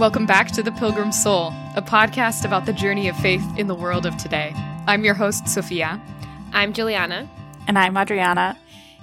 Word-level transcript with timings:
Welcome 0.00 0.24
back 0.24 0.50
to 0.52 0.62
The 0.62 0.72
Pilgrim 0.72 1.12
Soul, 1.12 1.48
a 1.76 1.82
podcast 1.82 2.46
about 2.46 2.64
the 2.64 2.72
journey 2.72 3.06
of 3.08 3.16
faith 3.18 3.44
in 3.58 3.66
the 3.66 3.74
world 3.74 4.06
of 4.06 4.16
today. 4.16 4.54
I'm 4.86 5.04
your 5.04 5.12
host, 5.12 5.46
Sofia. 5.46 6.00
I'm 6.54 6.72
Giuliana. 6.72 7.28
And 7.68 7.78
I'm 7.78 7.96
Adrianna. 7.96 8.56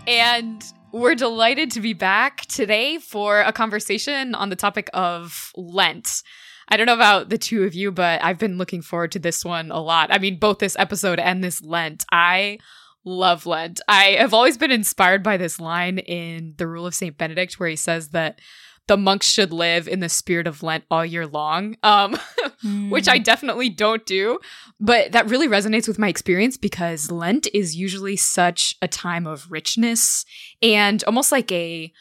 And 0.07 0.63
we're 0.91 1.13
delighted 1.13 1.69
to 1.73 1.81
be 1.81 1.93
back 1.93 2.47
today 2.47 2.97
for 2.97 3.41
a 3.41 3.53
conversation 3.53 4.33
on 4.33 4.49
the 4.49 4.55
topic 4.55 4.89
of 4.91 5.51
Lent. 5.55 6.23
I 6.67 6.77
don't 6.77 6.87
know 6.87 6.95
about 6.95 7.29
the 7.29 7.37
two 7.37 7.63
of 7.65 7.75
you, 7.75 7.91
but 7.91 8.23
I've 8.23 8.39
been 8.39 8.57
looking 8.57 8.81
forward 8.81 9.11
to 9.11 9.19
this 9.19 9.45
one 9.45 9.69
a 9.69 9.79
lot. 9.79 10.11
I 10.11 10.17
mean, 10.17 10.39
both 10.39 10.57
this 10.57 10.75
episode 10.79 11.19
and 11.19 11.43
this 11.43 11.61
Lent. 11.61 12.05
I 12.11 12.57
love 13.05 13.45
Lent. 13.45 13.81
I 13.87 14.15
have 14.17 14.33
always 14.33 14.57
been 14.57 14.71
inspired 14.71 15.21
by 15.21 15.37
this 15.37 15.59
line 15.59 15.99
in 15.99 16.55
The 16.57 16.65
Rule 16.65 16.87
of 16.87 16.95
St. 16.95 17.15
Benedict 17.15 17.59
where 17.59 17.69
he 17.69 17.75
says 17.75 18.09
that 18.09 18.41
the 18.87 18.97
monks 18.97 19.27
should 19.27 19.51
live 19.51 19.87
in 19.87 19.99
the 19.99 20.09
spirit 20.09 20.47
of 20.47 20.63
Lent 20.63 20.85
all 20.89 21.05
year 21.05 21.27
long, 21.27 21.75
um, 21.83 22.17
mm. 22.63 22.89
which 22.89 23.07
I 23.07 23.17
definitely 23.17 23.69
don't 23.69 24.05
do. 24.05 24.39
But 24.79 25.11
that 25.11 25.29
really 25.29 25.47
resonates 25.47 25.87
with 25.87 25.99
my 25.99 26.07
experience 26.07 26.57
because 26.57 27.11
Lent 27.11 27.47
is 27.53 27.75
usually 27.75 28.15
such 28.15 28.75
a 28.81 28.87
time 28.87 29.27
of 29.27 29.51
richness 29.51 30.25
and 30.61 31.03
almost 31.03 31.31
like 31.31 31.51
a 31.51 31.91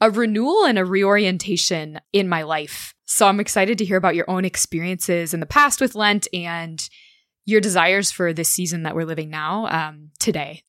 a 0.00 0.10
renewal 0.10 0.66
and 0.66 0.78
a 0.78 0.84
reorientation 0.84 1.98
in 2.12 2.28
my 2.28 2.42
life. 2.42 2.94
So 3.06 3.26
I'm 3.26 3.40
excited 3.40 3.78
to 3.78 3.84
hear 3.84 3.96
about 3.96 4.14
your 4.14 4.28
own 4.28 4.44
experiences 4.44 5.32
in 5.32 5.40
the 5.40 5.46
past 5.46 5.80
with 5.80 5.94
Lent 5.94 6.28
and 6.34 6.86
your 7.46 7.62
desires 7.62 8.10
for 8.10 8.34
this 8.34 8.50
season 8.50 8.82
that 8.82 8.94
we're 8.94 9.06
living 9.06 9.30
now 9.30 9.66
um, 9.68 10.10
today. 10.18 10.64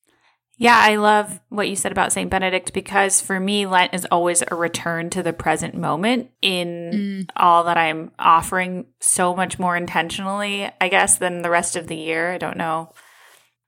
Yeah, 0.60 0.76
I 0.76 0.96
love 0.96 1.40
what 1.50 1.68
you 1.68 1.76
said 1.76 1.92
about 1.92 2.12
St. 2.12 2.28
Benedict 2.28 2.72
because 2.72 3.20
for 3.20 3.38
me, 3.38 3.64
Lent 3.64 3.94
is 3.94 4.06
always 4.10 4.42
a 4.42 4.56
return 4.56 5.08
to 5.10 5.22
the 5.22 5.32
present 5.32 5.74
moment 5.74 6.30
in 6.42 6.90
mm. 6.92 7.30
all 7.36 7.62
that 7.64 7.76
I'm 7.76 8.10
offering 8.18 8.86
so 8.98 9.36
much 9.36 9.60
more 9.60 9.76
intentionally, 9.76 10.68
I 10.80 10.88
guess, 10.88 11.16
than 11.16 11.42
the 11.42 11.50
rest 11.50 11.76
of 11.76 11.86
the 11.86 11.96
year. 11.96 12.32
I 12.32 12.38
don't 12.38 12.56
know. 12.56 12.92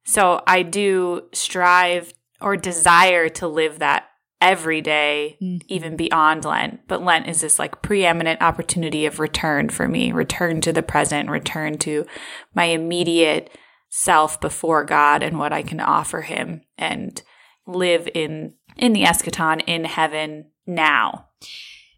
So 0.04 0.42
I 0.48 0.64
do 0.64 1.28
strive 1.32 2.12
or 2.40 2.56
desire 2.56 3.28
to 3.28 3.46
live 3.46 3.78
that 3.78 4.06
every 4.40 4.80
day, 4.80 5.36
mm. 5.40 5.62
even 5.68 5.96
beyond 5.96 6.44
Lent. 6.44 6.88
But 6.88 7.04
Lent 7.04 7.28
is 7.28 7.40
this 7.40 7.60
like 7.60 7.82
preeminent 7.82 8.42
opportunity 8.42 9.06
of 9.06 9.20
return 9.20 9.68
for 9.68 9.86
me, 9.86 10.10
return 10.10 10.60
to 10.62 10.72
the 10.72 10.82
present, 10.82 11.30
return 11.30 11.78
to 11.78 12.04
my 12.52 12.64
immediate 12.64 13.50
self 13.90 14.40
before 14.40 14.84
God 14.84 15.22
and 15.22 15.38
what 15.38 15.52
I 15.52 15.62
can 15.62 15.80
offer 15.80 16.22
him 16.22 16.62
and 16.78 17.20
live 17.66 18.08
in 18.14 18.54
in 18.76 18.92
the 18.92 19.02
eschaton 19.02 19.62
in 19.66 19.84
heaven 19.84 20.46
now. 20.66 21.26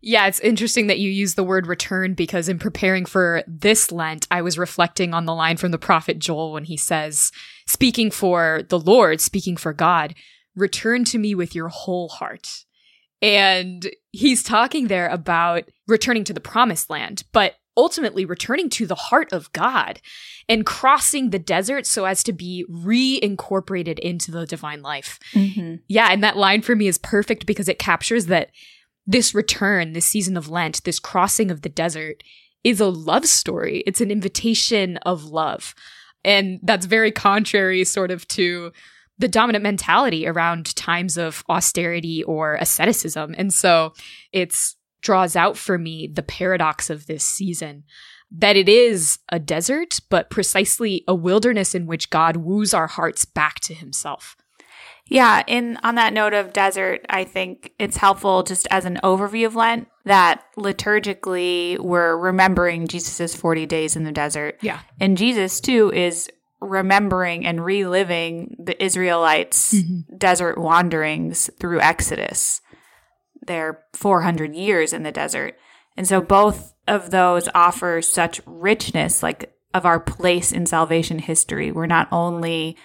Yeah, 0.05 0.27
it's 0.27 0.41
interesting 0.41 0.89
that 0.89 0.99
you 0.99 1.09
use 1.09 1.35
the 1.35 1.45
word 1.45 1.69
return 1.69 2.15
because 2.15 2.49
in 2.49 2.59
preparing 2.59 3.05
for 3.05 3.45
this 3.47 3.93
Lent, 3.93 4.27
I 4.33 4.43
was 4.43 4.59
reflecting 4.59 5.15
on 5.15 5.27
the 5.27 5.35
line 5.35 5.59
from 5.59 5.71
the 5.71 5.79
prophet 5.79 6.19
Joel 6.19 6.53
when 6.53 6.65
he 6.65 6.77
says, 6.77 7.31
speaking 7.69 8.11
for 8.11 8.63
the 8.69 8.81
Lord, 8.81 9.21
speaking 9.21 9.57
for 9.57 9.73
God, 9.73 10.17
return 10.57 11.05
to 11.05 11.19
me 11.19 11.37
with 11.37 11.55
your 11.55 11.69
whole 11.69 12.09
heart. 12.09 12.65
And 13.21 13.89
he's 14.11 14.43
talking 14.43 14.89
there 14.89 15.09
about 15.09 15.71
returning 15.87 16.25
to 16.25 16.33
the 16.33 16.41
promised 16.41 16.91
land, 16.91 17.23
but 17.31 17.55
ultimately 17.77 18.25
returning 18.25 18.69
to 18.71 18.87
the 18.87 18.95
heart 18.95 19.33
of 19.33 19.53
God 19.53 20.01
and 20.49 20.67
crossing 20.67 21.31
the 21.31 21.39
desert 21.39 21.87
so 21.87 22.05
as 22.05 22.23
to 22.25 22.33
be 22.33 22.65
reincorporated 22.71 23.99
into 23.99 24.31
the 24.31 24.47
divine 24.47 24.83
life. 24.83 25.19
Mm-hmm. 25.33 25.77
Yeah, 25.89 26.09
and 26.11 26.23
that 26.23 26.37
line 26.37 26.63
for 26.63 26.77
me 26.77 26.87
is 26.87 26.99
perfect 26.99 27.47
because 27.47 27.69
it 27.69 27.79
captures 27.79 28.27
that 28.27 28.51
this 29.07 29.35
return, 29.35 29.93
this 29.93 30.07
season 30.07 30.37
of 30.37 30.49
Lent, 30.49 30.85
this 30.85 30.99
crossing 30.99 31.51
of 31.51 31.63
the 31.63 31.69
desert 31.69 32.23
is 32.63 32.81
a 32.81 32.87
love 32.87 33.27
story. 33.27 33.83
It's 33.87 34.01
an 34.01 34.11
invitation 34.11 34.99
of 34.99 35.25
love. 35.25 35.75
And 36.25 36.61
that's 36.63 36.87
very 36.87 37.11
contrary, 37.11 37.83
sort 37.85 38.11
of, 38.13 38.29
to 38.29 38.73
the 39.19 39.29
dominant 39.29 39.63
mentality 39.63 40.27
around 40.27 40.75
times 40.77 41.17
of 41.17 41.45
austerity 41.49 42.23
or 42.25 42.55
asceticism. 42.57 43.35
And 43.37 43.53
so 43.53 43.93
it's 44.33 44.77
draws 45.03 45.37
out 45.37 45.57
for 45.57 45.77
me 45.77 46.07
the 46.07 46.23
paradox 46.23 46.89
of 46.89 47.07
this 47.07 47.25
season 47.25 47.85
that 48.35 48.57
it 48.57 48.69
is 48.69 49.19
a 49.29 49.39
desert, 49.39 50.01
but 50.09 50.31
precisely 50.31 51.05
a 51.07 51.15
wilderness 51.15 51.75
in 51.75 51.87
which 51.87 52.11
God 52.11 52.39
woos 52.39 52.73
our 52.73 52.87
hearts 52.87 53.25
back 53.25 53.61
to 53.61 53.75
himself. 53.75 54.37
Yeah, 55.07 55.43
in 55.47 55.77
on 55.83 55.97
that 55.97 56.15
note 56.15 56.33
of 56.33 56.55
desert, 56.55 57.05
I 57.11 57.25
think 57.25 57.73
it's 57.79 57.99
helpful 57.99 58.43
just 58.43 58.67
as 58.71 58.87
an 58.87 58.99
overview 59.03 59.47
of 59.47 59.55
Lent 59.55 59.89
that 60.05 60.45
liturgically 60.57 61.79
we're 61.79 62.17
remembering 62.17 62.89
Jesus's 62.89 63.35
40 63.37 63.67
days 63.67 63.95
in 63.97 64.05
the 64.05 64.13
desert. 64.13 64.59
Yeah. 64.63 64.81
And 65.01 65.19
Jesus 65.19 65.61
too 65.61 65.93
is 65.93 66.31
remembering 66.61 67.45
and 67.45 67.63
reliving 67.63 68.57
the 68.59 68.83
Israelites' 68.83 69.75
mm-hmm. 69.75 70.17
desert 70.17 70.57
wanderings 70.57 71.51
through 71.59 71.81
Exodus 71.81 72.63
their 73.47 73.85
400 73.93 74.55
years 74.55 74.93
in 74.93 75.03
the 75.03 75.13
desert. 75.13 75.57
And 75.97 76.07
so 76.07 76.21
both 76.21 76.75
of 76.89 77.11
those 77.11 77.49
offer 77.55 78.01
such 78.03 78.41
richness, 78.47 79.23
like 79.23 79.55
of 79.75 79.87
our 79.87 80.01
place 80.01 80.53
in 80.53 80.67
salvation 80.67 81.19
history. 81.19 81.73
We're 81.73 81.87
not 81.87 82.09
only 82.13 82.77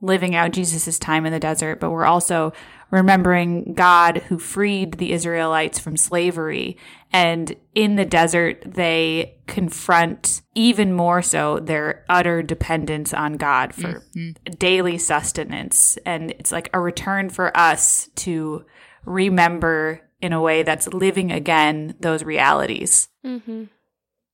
living 0.00 0.34
out 0.34 0.52
Jesus' 0.52 0.98
time 0.98 1.24
in 1.24 1.32
the 1.32 1.40
desert, 1.40 1.80
but 1.80 1.90
we're 1.90 2.04
also 2.04 2.52
remembering 2.90 3.74
God 3.74 4.18
who 4.28 4.38
freed 4.38 4.94
the 4.94 5.12
Israelites 5.12 5.78
from 5.78 5.96
slavery. 5.96 6.76
And 7.12 7.56
in 7.74 7.96
the 7.96 8.04
desert, 8.04 8.62
they 8.66 9.38
confront 9.46 10.42
even 10.54 10.92
more 10.92 11.22
so 11.22 11.58
their 11.58 12.04
utter 12.08 12.42
dependence 12.42 13.14
on 13.14 13.36
God 13.36 13.74
for 13.74 14.04
mm-hmm. 14.14 14.52
daily 14.58 14.98
sustenance. 14.98 15.96
And 16.04 16.32
it's 16.32 16.52
like 16.52 16.70
a 16.72 16.80
return 16.80 17.30
for 17.30 17.56
us 17.56 18.10
to 18.16 18.64
remember 19.04 20.00
in 20.20 20.32
a 20.32 20.40
way 20.40 20.62
that's 20.62 20.88
living 20.88 21.30
again 21.30 21.94
those 22.00 22.22
realities. 22.22 23.08
Mm-hmm. 23.24 23.64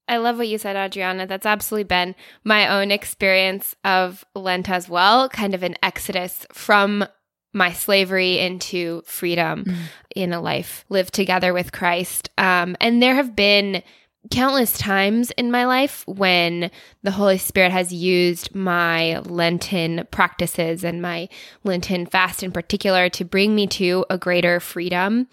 I 0.07 0.17
love 0.17 0.39
what 0.39 0.49
you 0.49 0.59
said, 0.59 0.75
Adrianna. 0.75 1.29
That's 1.29 1.47
absolutely 1.47 1.85
been 1.85 2.17
my 2.43 2.69
own 2.69 2.91
experience 2.91 3.77
of 3.85 4.25
Lent 4.35 4.69
as 4.69 4.89
well, 4.89 5.29
kind 5.29 5.55
of 5.55 5.63
an 5.63 5.77
exodus 5.83 6.47
from 6.53 7.05
my 7.53 7.73
slavery 7.73 8.39
into 8.39 9.03
freedom 9.07 9.65
mm. 9.65 9.77
in 10.15 10.33
a 10.33 10.41
life 10.41 10.85
lived 10.89 11.15
together 11.15 11.53
with 11.53 11.73
Christ. 11.73 12.31
Um, 12.39 12.77
and 12.81 13.03
there 13.03 13.15
have 13.15 13.35
been 13.35 13.83
countless 14.31 14.77
times 14.77 15.31
in 15.33 15.51
my 15.51 15.65
life 15.65 16.05
when 16.07 16.71
the 17.03 17.11
Holy 17.11 17.39
Spirit 17.39 17.73
has 17.73 17.93
used 17.93 18.55
my 18.55 19.19
Lenten 19.21 20.07
practices 20.11 20.85
and 20.85 21.01
my 21.01 21.29
Lenten 21.65 22.05
fast 22.05 22.43
in 22.43 22.53
particular 22.53 23.09
to 23.09 23.25
bring 23.25 23.55
me 23.55 23.67
to 23.69 24.05
a 24.11 24.19
greater 24.19 24.61
freedom. 24.61 25.27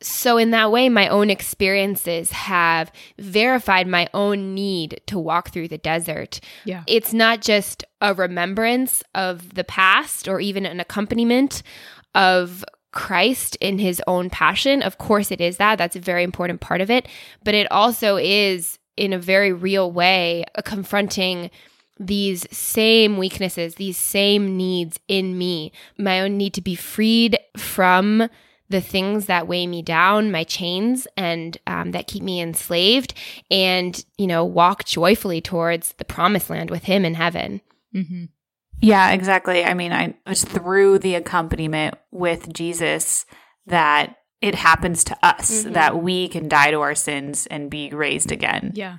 So, 0.00 0.36
in 0.36 0.50
that 0.50 0.72
way, 0.72 0.88
my 0.88 1.06
own 1.06 1.30
experiences 1.30 2.32
have 2.32 2.90
verified 3.18 3.86
my 3.86 4.08
own 4.12 4.54
need 4.54 5.00
to 5.06 5.18
walk 5.18 5.50
through 5.50 5.68
the 5.68 5.78
desert. 5.78 6.40
Yeah. 6.64 6.82
It's 6.88 7.12
not 7.12 7.40
just 7.40 7.84
a 8.00 8.12
remembrance 8.12 9.04
of 9.14 9.54
the 9.54 9.64
past 9.64 10.26
or 10.26 10.40
even 10.40 10.66
an 10.66 10.80
accompaniment 10.80 11.62
of 12.16 12.64
Christ 12.92 13.56
in 13.60 13.78
his 13.78 14.02
own 14.06 14.30
passion. 14.30 14.82
Of 14.82 14.98
course, 14.98 15.30
it 15.30 15.40
is 15.40 15.56
that. 15.56 15.76
That's 15.76 15.96
a 15.96 16.00
very 16.00 16.22
important 16.22 16.60
part 16.60 16.80
of 16.80 16.90
it. 16.90 17.08
But 17.42 17.54
it 17.54 17.70
also 17.72 18.16
is, 18.16 18.78
in 18.96 19.12
a 19.12 19.18
very 19.18 19.52
real 19.52 19.90
way, 19.90 20.44
confronting 20.64 21.50
these 21.98 22.46
same 22.56 23.16
weaknesses, 23.16 23.76
these 23.76 23.96
same 23.96 24.56
needs 24.56 24.98
in 25.08 25.38
me, 25.38 25.72
my 25.98 26.20
own 26.20 26.36
need 26.36 26.54
to 26.54 26.62
be 26.62 26.74
freed 26.74 27.38
from 27.56 28.28
the 28.68 28.80
things 28.80 29.26
that 29.26 29.46
weigh 29.46 29.66
me 29.66 29.82
down, 29.82 30.30
my 30.30 30.44
chains, 30.44 31.06
and 31.16 31.58
um, 31.66 31.90
that 31.92 32.06
keep 32.06 32.22
me 32.22 32.40
enslaved, 32.40 33.12
and, 33.50 34.04
you 34.16 34.26
know, 34.26 34.44
walk 34.44 34.84
joyfully 34.84 35.40
towards 35.40 35.92
the 35.98 36.04
promised 36.04 36.48
land 36.48 36.70
with 36.70 36.84
Him 36.84 37.04
in 37.04 37.14
heaven. 37.14 37.60
Mm-hmm. 37.94 38.24
Yeah, 38.82 39.12
exactly. 39.12 39.64
I 39.64 39.74
mean, 39.74 39.92
I 39.92 40.14
it's 40.26 40.44
through 40.44 40.98
the 40.98 41.14
accompaniment 41.14 41.94
with 42.10 42.52
Jesus 42.52 43.24
that 43.66 44.16
it 44.40 44.56
happens 44.56 45.04
to 45.04 45.16
us 45.22 45.62
mm-hmm. 45.62 45.72
that 45.72 46.02
we 46.02 46.28
can 46.28 46.48
die 46.48 46.72
to 46.72 46.80
our 46.80 46.96
sins 46.96 47.46
and 47.46 47.70
be 47.70 47.90
raised 47.90 48.32
again. 48.32 48.72
Yeah. 48.74 48.98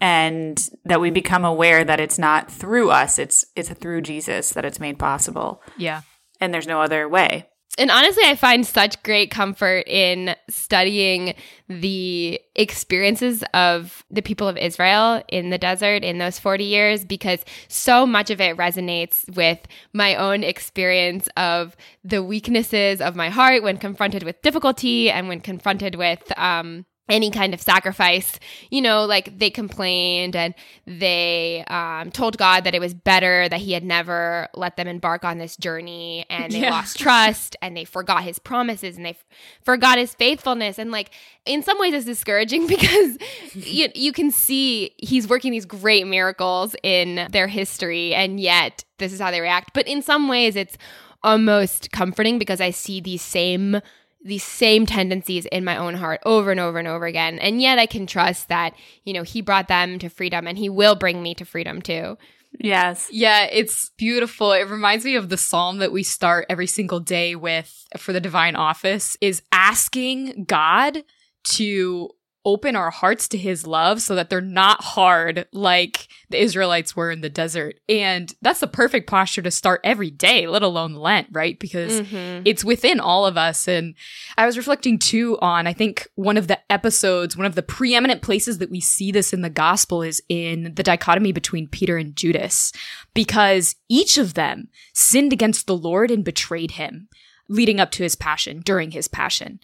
And 0.00 0.58
that 0.84 1.00
we 1.00 1.10
become 1.10 1.44
aware 1.44 1.84
that 1.84 2.00
it's 2.00 2.18
not 2.18 2.50
through 2.50 2.90
us, 2.90 3.18
it's 3.18 3.44
it's 3.54 3.70
through 3.70 4.02
Jesus 4.02 4.50
that 4.50 4.64
it's 4.64 4.80
made 4.80 4.98
possible. 4.98 5.62
Yeah. 5.76 6.02
And 6.40 6.52
there's 6.52 6.66
no 6.66 6.80
other 6.80 7.08
way 7.08 7.46
and 7.76 7.90
honestly, 7.90 8.22
I 8.24 8.36
find 8.36 8.64
such 8.64 9.02
great 9.02 9.30
comfort 9.30 9.88
in 9.88 10.36
studying 10.48 11.34
the 11.68 12.40
experiences 12.54 13.42
of 13.52 14.04
the 14.10 14.22
people 14.22 14.46
of 14.46 14.56
Israel 14.56 15.22
in 15.28 15.50
the 15.50 15.58
desert 15.58 16.04
in 16.04 16.18
those 16.18 16.38
40 16.38 16.62
years 16.64 17.04
because 17.04 17.44
so 17.68 18.06
much 18.06 18.30
of 18.30 18.40
it 18.40 18.56
resonates 18.56 19.28
with 19.34 19.58
my 19.92 20.14
own 20.14 20.44
experience 20.44 21.28
of 21.36 21.76
the 22.04 22.22
weaknesses 22.22 23.00
of 23.00 23.16
my 23.16 23.28
heart 23.28 23.62
when 23.62 23.78
confronted 23.78 24.22
with 24.22 24.40
difficulty 24.42 25.10
and 25.10 25.26
when 25.26 25.40
confronted 25.40 25.96
with 25.96 26.36
um, 26.38 26.86
any 27.08 27.30
kind 27.30 27.52
of 27.52 27.60
sacrifice. 27.60 28.38
You 28.70 28.80
know, 28.80 29.04
like 29.04 29.38
they 29.38 29.50
complained 29.50 30.34
and 30.34 30.54
they 30.86 31.62
um, 31.68 32.10
told 32.10 32.38
God 32.38 32.64
that 32.64 32.74
it 32.74 32.80
was 32.80 32.94
better 32.94 33.48
that 33.48 33.60
He 33.60 33.72
had 33.72 33.84
never 33.84 34.48
let 34.54 34.76
them 34.76 34.88
embark 34.88 35.24
on 35.24 35.38
this 35.38 35.56
journey, 35.56 36.24
and 36.30 36.52
they 36.52 36.60
Yeah. 36.60 36.70
lost 36.70 36.98
trust 36.98 37.56
and 37.60 37.76
they 37.76 37.84
forgot 37.84 38.22
His 38.24 38.38
promises 38.38 38.96
and 38.96 39.04
they 39.04 39.10
f- 39.10 39.24
forgot 39.62 39.98
His 39.98 40.14
faithfulness. 40.14 40.78
And 40.78 40.90
like 40.90 41.10
in 41.44 41.62
some 41.62 41.78
ways, 41.78 41.92
it's 41.92 42.06
discouraging 42.06 42.66
because 42.68 43.18
you 43.54 43.88
you 43.94 44.12
can 44.12 44.30
see 44.30 44.94
He's 44.98 45.28
working 45.28 45.52
these 45.52 45.66
great 45.66 46.06
miracles 46.06 46.74
in 46.82 47.28
their 47.32 47.48
history, 47.48 48.14
and 48.14 48.40
yet 48.40 48.84
this 48.98 49.12
is 49.12 49.20
how 49.20 49.30
they 49.30 49.40
react. 49.40 49.74
But 49.74 49.86
in 49.86 50.00
some 50.02 50.26
ways, 50.28 50.56
it's 50.56 50.78
almost 51.22 51.90
comforting 51.90 52.38
because 52.38 52.60
I 52.60 52.70
see 52.70 53.00
these 53.00 53.22
same 53.22 53.80
these 54.24 54.42
same 54.42 54.86
tendencies 54.86 55.46
in 55.46 55.64
my 55.64 55.76
own 55.76 55.94
heart 55.94 56.20
over 56.24 56.50
and 56.50 56.58
over 56.58 56.78
and 56.78 56.88
over 56.88 57.06
again. 57.06 57.38
And 57.38 57.60
yet 57.60 57.78
I 57.78 57.86
can 57.86 58.06
trust 58.06 58.48
that, 58.48 58.74
you 59.04 59.12
know, 59.12 59.22
he 59.22 59.42
brought 59.42 59.68
them 59.68 59.98
to 59.98 60.08
freedom 60.08 60.46
and 60.46 60.56
he 60.56 60.68
will 60.68 60.94
bring 60.94 61.22
me 61.22 61.34
to 61.34 61.44
freedom 61.44 61.82
too. 61.82 62.16
Yes. 62.58 63.08
Yeah, 63.10 63.44
it's 63.44 63.90
beautiful. 63.98 64.52
It 64.52 64.68
reminds 64.68 65.04
me 65.04 65.16
of 65.16 65.28
the 65.28 65.36
psalm 65.36 65.78
that 65.78 65.92
we 65.92 66.02
start 66.02 66.46
every 66.48 66.66
single 66.66 67.00
day 67.00 67.34
with 67.34 67.84
for 67.96 68.12
the 68.12 68.20
divine 68.20 68.56
office 68.56 69.16
is 69.20 69.42
asking 69.52 70.44
God 70.44 71.02
to 71.44 72.10
open 72.44 72.76
our 72.76 72.90
hearts 72.90 73.26
to 73.28 73.38
his 73.38 73.66
love 73.66 74.02
so 74.02 74.14
that 74.14 74.28
they're 74.28 74.40
not 74.40 74.82
hard 74.84 75.46
like 75.52 76.08
the 76.28 76.40
Israelites 76.40 76.94
were 76.94 77.10
in 77.10 77.20
the 77.22 77.30
desert. 77.30 77.80
And 77.88 78.32
that's 78.42 78.60
the 78.60 78.66
perfect 78.66 79.08
posture 79.08 79.40
to 79.42 79.50
start 79.50 79.80
every 79.82 80.10
day, 80.10 80.46
let 80.46 80.62
alone 80.62 80.94
Lent, 80.94 81.28
right? 81.32 81.58
Because 81.58 82.02
Mhm. 82.02 82.42
it's 82.44 82.64
within 82.64 83.00
all 83.00 83.24
of 83.24 83.36
us. 83.38 83.66
And 83.66 83.94
I 84.36 84.44
was 84.46 84.58
reflecting 84.58 84.98
too 84.98 85.38
on, 85.40 85.66
I 85.66 85.72
think 85.72 86.06
one 86.16 86.36
of 86.36 86.48
the 86.48 86.58
episodes, 86.70 87.36
one 87.36 87.46
of 87.46 87.54
the 87.54 87.62
preeminent 87.62 88.20
places 88.20 88.58
that 88.58 88.70
we 88.70 88.80
see 88.80 89.10
this 89.10 89.32
in 89.32 89.40
the 89.40 89.50
gospel 89.50 90.02
is 90.02 90.22
in 90.28 90.74
the 90.74 90.82
dichotomy 90.82 91.32
between 91.32 91.68
Peter 91.68 91.96
and 91.96 92.14
Judas, 92.14 92.72
because 93.14 93.76
each 93.88 94.18
of 94.18 94.34
them 94.34 94.68
sinned 94.92 95.32
against 95.32 95.66
the 95.66 95.76
Lord 95.76 96.10
and 96.10 96.24
betrayed 96.24 96.72
him 96.72 97.08
leading 97.48 97.78
up 97.78 97.90
to 97.90 98.02
his 98.02 98.16
passion, 98.16 98.60
during 98.64 98.90
his 98.90 99.06
passion. 99.08 99.60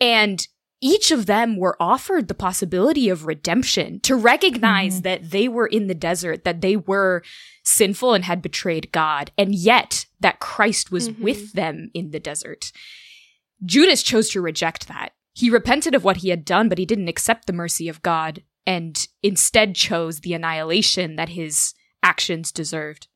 And 0.00 0.46
each 0.80 1.10
of 1.10 1.26
them 1.26 1.56
were 1.56 1.76
offered 1.80 2.28
the 2.28 2.34
possibility 2.34 3.08
of 3.08 3.26
redemption 3.26 4.00
to 4.00 4.14
recognize 4.14 5.02
that 5.02 5.30
they 5.30 5.48
were 5.48 5.66
in 5.66 5.86
the 5.88 5.94
desert, 5.94 6.44
that 6.44 6.60
they 6.60 6.76
were 6.76 7.22
sinful 7.64 8.14
and 8.14 8.24
had 8.24 8.40
betrayed 8.40 8.92
God, 8.92 9.30
and 9.36 9.54
yet 9.54 10.06
that 10.20 10.40
Christ 10.40 10.90
was 10.90 11.08
Mhm. 11.08 11.18
with 11.20 11.52
them 11.52 11.90
in 11.94 12.10
the 12.10 12.20
desert. 12.20 12.72
Judas 13.64 14.02
chose 14.02 14.30
to 14.30 14.40
reject 14.40 14.86
that. 14.88 15.14
He 15.34 15.50
repented 15.50 15.94
of 15.94 16.04
what 16.04 16.18
he 16.18 16.28
had 16.28 16.44
done, 16.44 16.68
but 16.68 16.78
he 16.78 16.86
didn't 16.86 17.08
accept 17.08 17.46
the 17.46 17.52
mercy 17.52 17.88
of 17.88 18.02
God 18.02 18.42
and 18.66 19.06
instead 19.22 19.74
chose 19.74 20.20
the 20.20 20.32
annihilation 20.34 21.16
that 21.16 21.30
his 21.30 21.74
actions 22.02 22.52
deserved. 22.52 23.08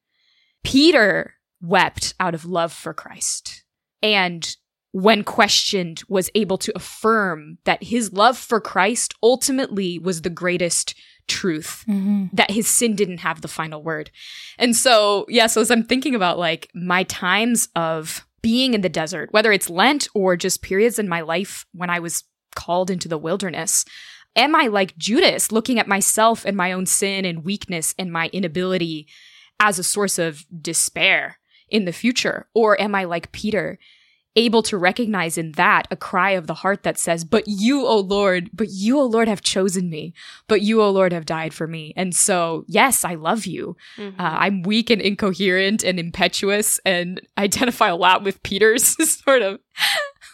Peter 0.64 1.35
wept 1.61 2.14
out 2.19 2.35
of 2.35 2.44
love 2.44 2.73
for 2.73 2.93
Christ 2.93 3.64
and 4.03 4.56
when 4.93 5.25
questioned 5.25 6.03
was 6.09 6.31
able 6.35 6.59
to 6.59 6.73
affirm 6.77 7.59
that 7.65 7.83
his 7.83 8.12
love 8.12 8.37
for 8.39 8.61
Christ 8.61 9.15
ultimately 9.23 9.99
was 9.99 10.23
the 10.23 10.31
greatest 10.31 10.94
truth 11.29 11.85
Mm-hmm. 11.89 12.27
that 12.33 12.50
his 12.50 12.69
sin 12.69 12.94
didn't 12.94 13.19
have 13.19 13.41
the 13.41 13.49
final 13.49 13.83
word. 13.83 14.11
And 14.59 14.77
so, 14.77 15.25
yeah, 15.29 15.47
so 15.47 15.61
as 15.61 15.71
I'm 15.71 15.85
thinking 15.85 16.15
about 16.15 16.39
like 16.39 16.69
my 16.75 17.05
times 17.05 17.69
of 17.75 18.27
being 18.43 18.75
in 18.75 18.81
the 18.81 18.89
desert, 18.89 19.33
whether 19.33 19.53
it's 19.53 19.71
Lent 19.71 20.09
or 20.15 20.37
just 20.37 20.62
periods 20.62 20.99
in 20.99 21.09
my 21.09 21.21
life 21.21 21.65
when 21.73 21.91
I 21.91 22.00
was 22.00 22.25
called 22.55 22.91
into 22.91 23.09
the 23.09 23.17
wilderness, 23.19 23.85
am 24.37 24.55
I 24.55 24.67
like 24.67 24.99
Judas, 24.99 25.53
looking 25.53 25.79
at 25.79 25.88
myself 25.88 26.45
and 26.45 26.56
my 26.56 26.73
own 26.73 26.87
sin 26.87 27.25
and 27.25 27.45
weakness 27.45 27.95
and 27.99 28.12
my 28.12 28.29
inability 28.33 29.06
as 29.61 29.79
a 29.79 29.85
source 29.85 30.19
of 30.19 30.45
despair 30.61 31.38
in 31.69 31.85
the 31.85 31.93
future? 31.93 32.49
Or 32.53 32.79
am 32.81 32.95
I 32.95 33.05
like 33.05 33.33
Peter, 33.33 33.79
able 34.34 34.62
to 34.62 34.79
recognize 34.79 35.37
in 35.37 35.52
that 35.52 35.87
a 35.90 35.96
cry 35.96 36.31
of 36.31 36.46
the 36.46 36.55
heart 36.55 36.82
that 36.84 36.99
says, 36.99 37.25
But 37.25 37.44
you, 37.46 37.87
O 37.87 37.99
Lord, 37.99 38.49
but 38.52 38.69
you, 38.70 38.99
O 38.99 39.05
Lord, 39.05 39.29
have 39.29 39.43
chosen 39.43 39.90
me, 39.90 40.14
but 40.49 40.62
you, 40.62 40.81
O 40.82 40.90
Lord, 40.90 41.12
have 41.12 41.26
died 41.26 41.52
for 41.52 41.67
me. 41.67 41.93
And 41.96 42.14
so, 42.14 42.64
yes, 42.67 43.05
I 43.05 43.14
love 43.14 43.44
you. 43.44 43.76
Mhm. 43.99 44.19
Uh, 44.19 44.37
I'm 44.40 44.62
weak 44.62 44.88
and 44.88 45.02
incoherent 45.02 45.84
and 45.84 45.99
impetuous 45.99 46.81
and 46.87 47.20
identify 47.37 47.88
a 47.88 47.96
lot 47.96 48.23
with 48.23 48.43
Peter's 48.43 48.96
sort 49.23 49.43
of 49.43 49.61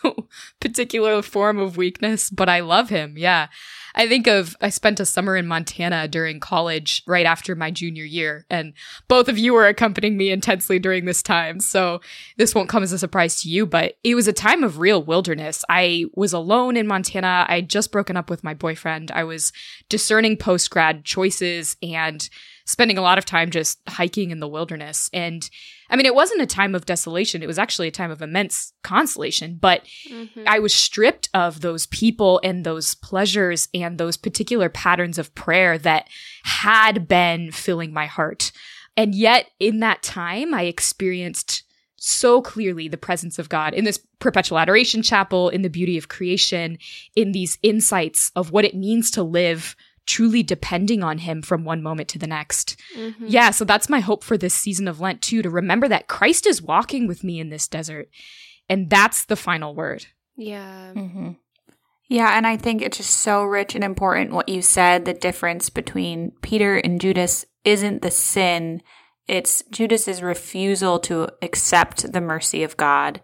particular 0.60 1.22
form 1.22 1.58
of 1.58 1.76
weakness, 1.76 2.30
but 2.30 2.48
I 2.48 2.60
love 2.60 2.88
him. 2.88 3.14
Yeah. 3.16 3.48
I 3.98 4.06
think 4.06 4.28
of, 4.28 4.56
I 4.60 4.68
spent 4.68 5.00
a 5.00 5.04
summer 5.04 5.36
in 5.36 5.48
Montana 5.48 6.06
during 6.06 6.38
college 6.38 7.02
right 7.04 7.26
after 7.26 7.56
my 7.56 7.72
junior 7.72 8.04
year, 8.04 8.46
and 8.48 8.72
both 9.08 9.28
of 9.28 9.38
you 9.38 9.52
were 9.52 9.66
accompanying 9.66 10.16
me 10.16 10.30
intensely 10.30 10.78
during 10.78 11.04
this 11.04 11.20
time. 11.20 11.58
So 11.58 12.00
this 12.36 12.54
won't 12.54 12.68
come 12.68 12.84
as 12.84 12.92
a 12.92 12.98
surprise 12.98 13.42
to 13.42 13.48
you, 13.48 13.66
but 13.66 13.96
it 14.04 14.14
was 14.14 14.28
a 14.28 14.32
time 14.32 14.62
of 14.62 14.78
real 14.78 15.02
wilderness. 15.02 15.64
I 15.68 16.04
was 16.14 16.32
alone 16.32 16.76
in 16.76 16.86
Montana. 16.86 17.44
I'd 17.48 17.68
just 17.68 17.90
broken 17.90 18.16
up 18.16 18.30
with 18.30 18.44
my 18.44 18.54
boyfriend. 18.54 19.10
I 19.10 19.24
was 19.24 19.52
discerning 19.88 20.36
post 20.36 20.70
grad 20.70 21.04
choices 21.04 21.76
and 21.82 22.30
spending 22.68 22.98
a 22.98 23.02
lot 23.02 23.16
of 23.16 23.24
time 23.24 23.50
just 23.50 23.80
hiking 23.88 24.30
in 24.30 24.40
the 24.40 24.46
wilderness. 24.46 25.08
And 25.14 25.48
I 25.88 25.96
mean, 25.96 26.04
it 26.04 26.14
wasn't 26.14 26.42
a 26.42 26.46
time 26.46 26.74
of 26.74 26.84
desolation. 26.84 27.42
It 27.42 27.46
was 27.46 27.58
actually 27.58 27.88
a 27.88 27.90
time 27.92 28.10
of 28.10 28.20
immense 28.20 28.74
consolation, 28.82 29.56
but 29.58 29.86
Mhm. 30.06 30.44
I 30.46 30.58
was 30.58 30.74
stripped 30.74 31.30
of 31.32 31.62
those 31.62 31.86
people 31.86 32.42
and 32.44 32.64
those 32.64 32.94
pleasures 32.94 33.68
and 33.72 33.96
those 33.96 34.18
particular 34.18 34.68
patterns 34.68 35.16
of 35.16 35.34
prayer 35.34 35.78
that 35.78 36.08
had 36.42 37.08
been 37.08 37.52
filling 37.52 37.90
my 37.94 38.04
heart. 38.04 38.52
And 38.98 39.14
yet, 39.14 39.50
in 39.58 39.80
that 39.80 40.02
time, 40.02 40.52
I 40.52 40.64
experienced 40.64 41.62
so 41.96 42.42
clearly 42.42 42.86
the 42.86 42.98
presence 42.98 43.38
of 43.38 43.48
God 43.48 43.72
in 43.72 43.84
this 43.84 43.98
perpetual 44.18 44.58
adoration 44.58 45.02
chapel, 45.02 45.48
in 45.48 45.62
the 45.62 45.70
beauty 45.70 45.96
of 45.96 46.08
creation, 46.08 46.78
in 47.16 47.32
these 47.32 47.58
insights 47.62 48.30
of 48.36 48.50
what 48.52 48.66
it 48.66 48.74
means 48.74 49.10
to 49.12 49.22
live 49.22 49.74
truly 50.08 50.42
depending 50.42 51.04
on 51.04 51.18
Him 51.18 51.42
from 51.42 51.64
one 51.64 51.82
moment 51.82 52.08
to 52.08 52.18
the 52.18 52.26
next. 52.26 52.76
Mhm. 52.96 53.14
Yeah, 53.26 53.50
so 53.50 53.64
that's 53.64 53.88
my 53.88 54.00
hope 54.00 54.24
for 54.24 54.36
this 54.36 54.54
season 54.54 54.88
of 54.88 55.00
Lent 55.00 55.22
too, 55.22 55.42
to 55.42 55.50
remember 55.50 55.86
that 55.88 56.08
Christ 56.08 56.46
is 56.46 56.62
walking 56.62 57.06
with 57.06 57.22
me 57.22 57.38
in 57.38 57.50
this 57.50 57.68
desert. 57.68 58.08
And 58.68 58.90
that's 58.90 59.24
the 59.24 59.36
final 59.36 59.74
word. 59.74 60.06
Yeah. 60.36 60.92
Mm-hmm. 60.94 61.32
Yeah, 62.08 62.36
and 62.36 62.46
I 62.46 62.56
think 62.56 62.80
it's 62.80 62.96
just 62.96 63.16
so 63.16 63.42
rich 63.44 63.74
and 63.74 63.84
important 63.84 64.32
what 64.32 64.48
you 64.48 64.62
said. 64.62 65.04
The 65.04 65.12
difference 65.12 65.68
between 65.68 66.32
Peter 66.40 66.76
and 66.78 67.00
Judas 67.00 67.44
isn't 67.64 68.00
the 68.00 68.10
sin, 68.10 68.82
it's 69.26 69.62
Judas's 69.70 70.22
refusal 70.22 70.98
to 71.00 71.28
accept 71.42 72.12
the 72.12 72.20
mercy 72.22 72.62
of 72.62 72.78
God. 72.78 73.20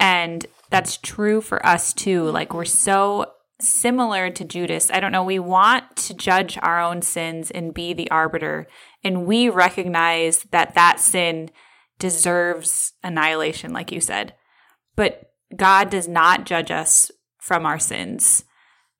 And 0.00 0.46
that's 0.70 0.96
true 0.96 1.42
for 1.42 1.64
us 1.66 1.92
too. 1.92 2.24
Like, 2.30 2.54
we're 2.54 2.64
so 2.64 3.26
similar 3.60 4.30
to 4.30 4.44
Judas. 4.44 4.90
I 4.90 5.00
don't 5.00 5.12
know. 5.12 5.24
We 5.24 5.38
want 5.38 5.96
to 5.96 6.14
judge 6.14 6.58
our 6.62 6.80
own 6.80 7.02
sins 7.02 7.50
and 7.50 7.74
be 7.74 7.92
the 7.92 8.10
arbiter. 8.10 8.66
And 9.02 9.26
we 9.26 9.48
recognize 9.48 10.44
that 10.50 10.74
that 10.74 11.00
sin 11.00 11.50
deserves 11.98 12.92
annihilation, 13.02 13.72
like 13.72 13.92
you 13.92 14.00
said. 14.00 14.34
But 14.96 15.32
God 15.54 15.90
does 15.90 16.08
not 16.08 16.46
judge 16.46 16.70
us 16.70 17.10
from 17.38 17.66
our 17.66 17.78
sins. 17.78 18.44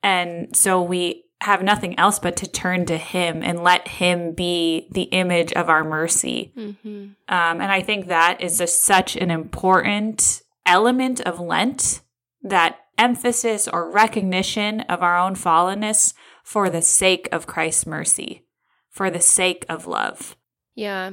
And 0.03 0.55
so 0.55 0.83
we 0.83 1.25
have 1.41 1.63
nothing 1.63 1.99
else 1.99 2.19
but 2.19 2.37
to 2.37 2.47
turn 2.47 2.87
to 2.87 2.97
Him 2.97 3.43
and 3.43 3.63
let 3.63 3.89
Him 3.89 4.33
be 4.33 4.89
the 4.93 5.03
image 5.05 5.53
of 5.53 5.69
our 5.69 5.85
mercy. 5.85 6.53
Mhm. 6.57 7.17
Um, 7.29 7.61
and 7.61 7.73
I 7.73 7.83
think 7.83 8.07
that 8.07 8.41
is 8.41 8.59
just 8.59 8.83
such 8.83 9.17
an 9.17 9.31
important 9.31 10.43
element 10.65 11.21
of 11.21 11.41
Lent 11.41 12.01
that 12.43 12.79
emphasis 12.99 13.69
or 13.69 13.91
recognition 13.91 14.81
of 14.83 15.03
our 15.03 15.19
own 15.19 15.35
fallenness 15.35 16.15
for 16.43 16.71
the 16.71 16.83
sake 16.83 17.29
of 17.33 17.47
Christ's 17.47 17.87
mercy, 17.87 18.45
for 18.91 19.11
the 19.11 19.21
sake 19.21 19.65
of 19.69 19.87
love. 19.87 20.37
Yeah. 20.75 21.13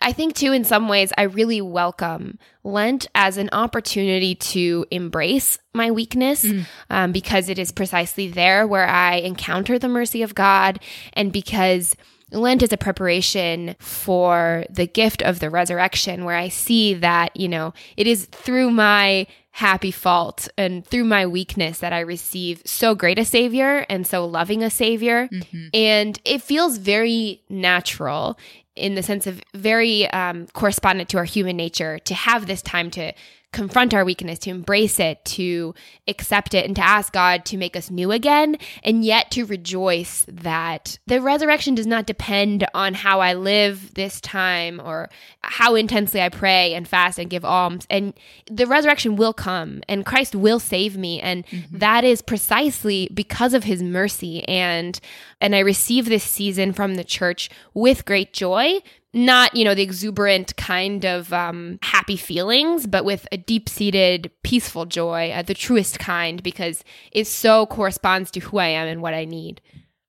I 0.00 0.12
think, 0.12 0.34
too, 0.34 0.52
in 0.52 0.64
some 0.64 0.88
ways, 0.88 1.12
I 1.16 1.22
really 1.22 1.62
welcome 1.62 2.38
Lent 2.62 3.06
as 3.14 3.38
an 3.38 3.48
opportunity 3.52 4.34
to 4.34 4.84
embrace 4.90 5.58
my 5.72 5.90
weakness 5.90 6.44
Mm. 6.44 6.66
um, 6.90 7.12
because 7.12 7.48
it 7.48 7.58
is 7.58 7.72
precisely 7.72 8.28
there 8.28 8.66
where 8.66 8.86
I 8.86 9.16
encounter 9.16 9.78
the 9.78 9.88
mercy 9.88 10.22
of 10.22 10.34
God 10.34 10.80
and 11.14 11.32
because 11.32 11.96
Lent 12.32 12.62
is 12.62 12.72
a 12.72 12.76
preparation 12.76 13.76
for 13.78 14.64
the 14.68 14.86
gift 14.86 15.22
of 15.22 15.38
the 15.38 15.48
resurrection, 15.50 16.24
where 16.24 16.36
I 16.36 16.48
see 16.48 16.94
that, 16.94 17.34
you 17.36 17.48
know, 17.48 17.72
it 17.96 18.06
is 18.06 18.26
through 18.26 18.70
my 18.70 19.26
happy 19.54 19.92
fault 19.92 20.48
and 20.58 20.84
through 20.84 21.04
my 21.04 21.24
weakness 21.24 21.78
that 21.78 21.92
I 21.92 22.00
receive 22.00 22.60
so 22.66 22.96
great 22.96 23.20
a 23.20 23.24
savior 23.24 23.86
and 23.88 24.04
so 24.04 24.26
loving 24.26 24.64
a 24.64 24.68
savior. 24.70 25.28
And 25.72 26.18
it 26.24 26.42
feels 26.42 26.76
very 26.78 27.40
natural 27.48 28.36
in 28.74 28.96
the 28.96 29.02
sense 29.02 29.28
of 29.28 29.40
very 29.54 30.10
um, 30.10 30.48
correspondent 30.54 31.08
to 31.10 31.18
our 31.18 31.24
human 31.24 31.56
nature 31.56 32.00
to 32.00 32.14
have 32.14 32.48
this 32.48 32.62
time 32.62 32.90
to 32.90 33.12
confront 33.54 33.94
our 33.94 34.04
weakness, 34.04 34.40
to 34.40 34.50
embrace 34.50 34.98
it, 34.98 35.24
to 35.24 35.74
accept 36.08 36.52
it, 36.52 36.66
and 36.66 36.74
to 36.76 36.84
ask 36.84 37.12
God 37.12 37.44
to 37.46 37.56
make 37.56 37.76
us 37.76 37.90
new 37.90 38.10
again, 38.10 38.56
and 38.82 39.04
yet 39.04 39.30
to 39.30 39.46
rejoice 39.46 40.26
that 40.28 40.98
the 41.06 41.22
resurrection 41.22 41.74
does 41.74 41.86
not 41.86 42.04
depend 42.04 42.66
on 42.74 42.94
how 42.94 43.20
I 43.20 43.34
live 43.34 43.94
this 43.94 44.20
time 44.20 44.80
or 44.84 45.08
how 45.40 45.76
intensely 45.76 46.20
I 46.20 46.28
pray 46.28 46.74
and 46.74 46.86
fast 46.86 47.18
and 47.18 47.30
give 47.30 47.44
alms. 47.44 47.86
And 47.88 48.12
the 48.50 48.66
resurrection 48.66 49.14
will 49.16 49.32
come 49.32 49.82
and 49.88 50.04
Christ 50.04 50.34
will 50.34 50.58
save 50.58 50.96
me. 50.96 51.20
And 51.20 51.46
mm-hmm. 51.46 51.78
that 51.78 52.02
is 52.04 52.22
precisely 52.22 53.08
because 53.14 53.54
of 53.54 53.64
his 53.64 53.82
mercy. 53.82 54.46
And 54.48 54.98
and 55.40 55.54
I 55.54 55.60
receive 55.60 56.06
this 56.06 56.24
season 56.24 56.72
from 56.72 56.96
the 56.96 57.04
church 57.04 57.50
with 57.72 58.04
great 58.04 58.32
joy 58.32 58.80
not 59.14 59.54
you 59.54 59.64
know 59.64 59.74
the 59.74 59.82
exuberant 59.82 60.56
kind 60.56 61.04
of 61.04 61.32
um, 61.32 61.78
happy 61.82 62.16
feelings 62.16 62.86
but 62.86 63.04
with 63.04 63.26
a 63.30 63.36
deep-seated 63.36 64.30
peaceful 64.42 64.84
joy 64.84 65.30
uh, 65.30 65.42
the 65.42 65.54
truest 65.54 65.98
kind 65.98 66.42
because 66.42 66.84
it 67.12 67.26
so 67.26 67.66
corresponds 67.66 68.30
to 68.30 68.40
who 68.40 68.58
i 68.58 68.66
am 68.66 68.86
and 68.86 69.00
what 69.00 69.14
i 69.14 69.24
need. 69.24 69.60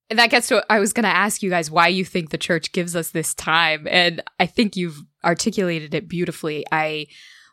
And 0.09 0.19
that 0.19 0.29
gets 0.29 0.47
to 0.47 0.65
i 0.69 0.79
was 0.79 0.93
going 0.93 1.03
to 1.03 1.09
ask 1.09 1.43
you 1.43 1.50
guys 1.50 1.71
why 1.71 1.88
you 1.88 2.03
think 2.03 2.29
the 2.29 2.38
church 2.38 2.71
gives 2.71 2.95
us 2.95 3.12
this 3.12 3.33
time 3.33 3.88
and 3.89 4.24
i 4.39 4.45
think 4.45 4.75
you've 4.75 5.01
articulated 5.24 5.93
it 5.93 6.07
beautifully. 6.07 6.65
I 6.71 7.07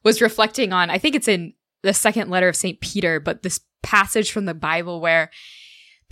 was 0.05 0.21
reflecting 0.21 0.73
on 0.73 0.91
i 0.91 0.99
think 0.99 1.15
it's 1.15 1.29
in 1.29 1.53
the 1.83 1.95
second 1.95 2.31
letter 2.31 2.49
of 2.49 2.57
st 2.57 2.81
peter 2.81 3.21
but 3.21 3.43
this 3.43 3.61
passage 3.83 4.31
from 4.31 4.47
the 4.47 4.55
bible 4.55 5.01
where 5.01 5.31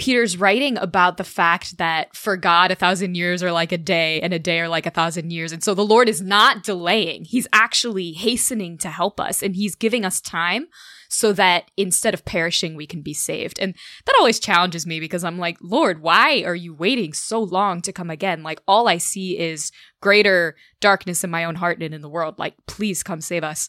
Peter's 0.00 0.38
writing 0.38 0.78
about 0.78 1.18
the 1.18 1.24
fact 1.24 1.76
that 1.76 2.16
for 2.16 2.34
God, 2.34 2.70
a 2.70 2.74
thousand 2.74 3.16
years 3.16 3.42
are 3.42 3.52
like 3.52 3.70
a 3.70 3.76
day 3.76 4.18
and 4.22 4.32
a 4.32 4.38
day 4.38 4.58
are 4.58 4.68
like 4.68 4.86
a 4.86 4.90
thousand 4.90 5.30
years. 5.30 5.52
And 5.52 5.62
so 5.62 5.74
the 5.74 5.84
Lord 5.84 6.08
is 6.08 6.22
not 6.22 6.62
delaying. 6.62 7.26
He's 7.26 7.46
actually 7.52 8.12
hastening 8.12 8.78
to 8.78 8.88
help 8.88 9.20
us 9.20 9.42
and 9.42 9.54
he's 9.54 9.74
giving 9.74 10.06
us 10.06 10.18
time 10.22 10.68
so 11.10 11.34
that 11.34 11.70
instead 11.76 12.14
of 12.14 12.24
perishing, 12.24 12.76
we 12.76 12.86
can 12.86 13.02
be 13.02 13.12
saved. 13.12 13.58
And 13.58 13.74
that 14.06 14.16
always 14.18 14.40
challenges 14.40 14.86
me 14.86 15.00
because 15.00 15.22
I'm 15.22 15.38
like, 15.38 15.58
Lord, 15.60 16.00
why 16.00 16.44
are 16.46 16.54
you 16.54 16.72
waiting 16.72 17.12
so 17.12 17.42
long 17.42 17.82
to 17.82 17.92
come 17.92 18.08
again? 18.08 18.42
Like 18.42 18.62
all 18.66 18.88
I 18.88 18.96
see 18.96 19.38
is 19.38 19.70
greater 20.00 20.56
darkness 20.80 21.22
in 21.24 21.30
my 21.30 21.44
own 21.44 21.56
heart 21.56 21.82
and 21.82 21.92
in 21.92 22.00
the 22.00 22.08
world. 22.08 22.38
Like, 22.38 22.54
please 22.66 23.02
come 23.02 23.20
save 23.20 23.44
us. 23.44 23.68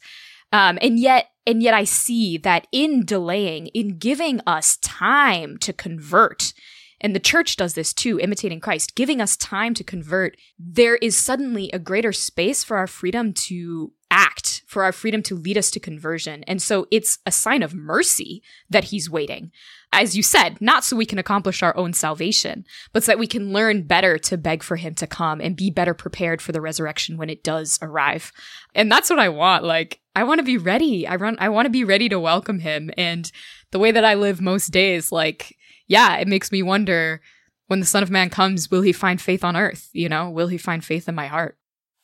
Um, 0.51 0.77
and 0.81 0.99
yet, 0.99 1.27
and 1.45 1.63
yet 1.63 1.73
I 1.73 1.85
see 1.85 2.37
that 2.39 2.67
in 2.71 3.05
delaying, 3.05 3.67
in 3.67 3.97
giving 3.97 4.41
us 4.45 4.77
time 4.77 5.57
to 5.59 5.73
convert, 5.73 6.53
and 6.99 7.15
the 7.15 7.19
church 7.19 7.55
does 7.55 7.73
this 7.73 7.93
too, 7.93 8.19
imitating 8.19 8.59
Christ, 8.59 8.95
giving 8.95 9.21
us 9.21 9.35
time 9.35 9.73
to 9.73 9.83
convert, 9.83 10.37
there 10.59 10.97
is 10.97 11.17
suddenly 11.17 11.71
a 11.71 11.79
greater 11.79 12.11
space 12.11 12.63
for 12.63 12.77
our 12.77 12.87
freedom 12.87 13.33
to 13.33 13.91
act, 14.11 14.61
for 14.67 14.83
our 14.83 14.91
freedom 14.91 15.23
to 15.23 15.35
lead 15.35 15.57
us 15.57 15.71
to 15.71 15.79
conversion. 15.79 16.43
And 16.43 16.61
so 16.61 16.85
it's 16.91 17.17
a 17.25 17.31
sign 17.31 17.63
of 17.63 17.73
mercy 17.73 18.43
that 18.69 18.85
he's 18.85 19.09
waiting 19.09 19.51
as 19.93 20.15
you 20.15 20.23
said, 20.23 20.59
not 20.61 20.83
so 20.83 20.95
we 20.95 21.05
can 21.05 21.19
accomplish 21.19 21.61
our 21.61 21.75
own 21.75 21.91
salvation, 21.91 22.65
but 22.93 23.03
so 23.03 23.11
that 23.11 23.19
we 23.19 23.27
can 23.27 23.51
learn 23.51 23.83
better 23.83 24.17
to 24.17 24.37
beg 24.37 24.63
for 24.63 24.77
him 24.77 24.95
to 24.95 25.07
come 25.07 25.41
and 25.41 25.55
be 25.55 25.69
better 25.69 25.93
prepared 25.93 26.41
for 26.41 26.53
the 26.53 26.61
resurrection 26.61 27.17
when 27.17 27.29
it 27.29 27.43
does 27.43 27.77
arrive. 27.81 28.31
And 28.73 28.89
that's 28.89 29.09
what 29.09 29.19
I 29.19 29.29
want. 29.29 29.65
Like, 29.65 29.99
I 30.15 30.23
want 30.23 30.39
to 30.39 30.43
be 30.43 30.57
ready. 30.57 31.05
I 31.05 31.15
run, 31.15 31.35
I 31.39 31.49
want 31.49 31.65
to 31.65 31.71
be 31.71 31.83
ready 31.83 32.07
to 32.09 32.19
welcome 32.19 32.59
him. 32.59 32.89
And 32.97 33.29
the 33.71 33.79
way 33.79 33.91
that 33.91 34.05
I 34.05 34.13
live 34.13 34.39
most 34.39 34.67
days, 34.67 35.11
like, 35.11 35.57
yeah, 35.87 36.15
it 36.17 36.27
makes 36.27 36.53
me 36.53 36.63
wonder 36.63 37.21
when 37.67 37.81
the 37.81 37.85
Son 37.85 38.03
of 38.03 38.11
Man 38.11 38.29
comes, 38.29 38.71
will 38.71 38.81
he 38.81 38.93
find 38.93 39.19
faith 39.19 39.43
on 39.43 39.57
earth? 39.57 39.89
You 39.91 40.07
know, 40.07 40.29
will 40.29 40.47
he 40.47 40.57
find 40.57 40.83
faith 40.83 41.09
in 41.09 41.15
my 41.15 41.27
heart? 41.27 41.57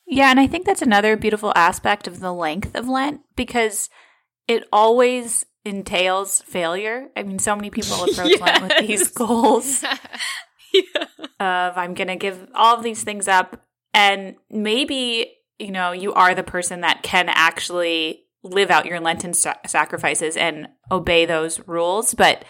Yeah, 0.08 0.30
and 0.30 0.40
I 0.40 0.46
think 0.46 0.64
that's 0.64 0.82
another 0.82 1.16
beautiful 1.16 1.52
aspect 1.54 2.08
of 2.08 2.20
the 2.20 2.32
length 2.32 2.74
of 2.74 2.88
Lent 2.88 3.20
because 3.36 3.90
it 4.48 4.64
always 4.72 5.44
entails 5.66 6.40
failure. 6.40 7.08
I 7.14 7.22
mean, 7.22 7.38
so 7.38 7.54
many 7.54 7.70
people 7.70 7.96
approach 8.04 8.30
yes. 8.30 8.40
Lent 8.40 8.62
with 8.62 8.88
these 8.88 9.08
goals 9.08 9.82
yeah. 10.72 11.04
of 11.38 11.76
I'm 11.76 11.94
going 11.94 12.08
to 12.08 12.16
give 12.16 12.48
all 12.54 12.76
of 12.76 12.82
these 12.82 13.04
things 13.04 13.28
up. 13.28 13.62
And 13.92 14.36
maybe, 14.50 15.32
you 15.58 15.70
know, 15.70 15.92
you 15.92 16.14
are 16.14 16.34
the 16.34 16.42
person 16.42 16.80
that 16.80 17.02
can 17.02 17.28
actually 17.28 18.24
live 18.42 18.70
out 18.70 18.86
your 18.86 19.00
Lenten 19.00 19.34
sa- 19.34 19.56
sacrifices 19.66 20.36
and 20.36 20.68
obey 20.90 21.26
those 21.26 21.60
rules. 21.68 22.14
But 22.14 22.44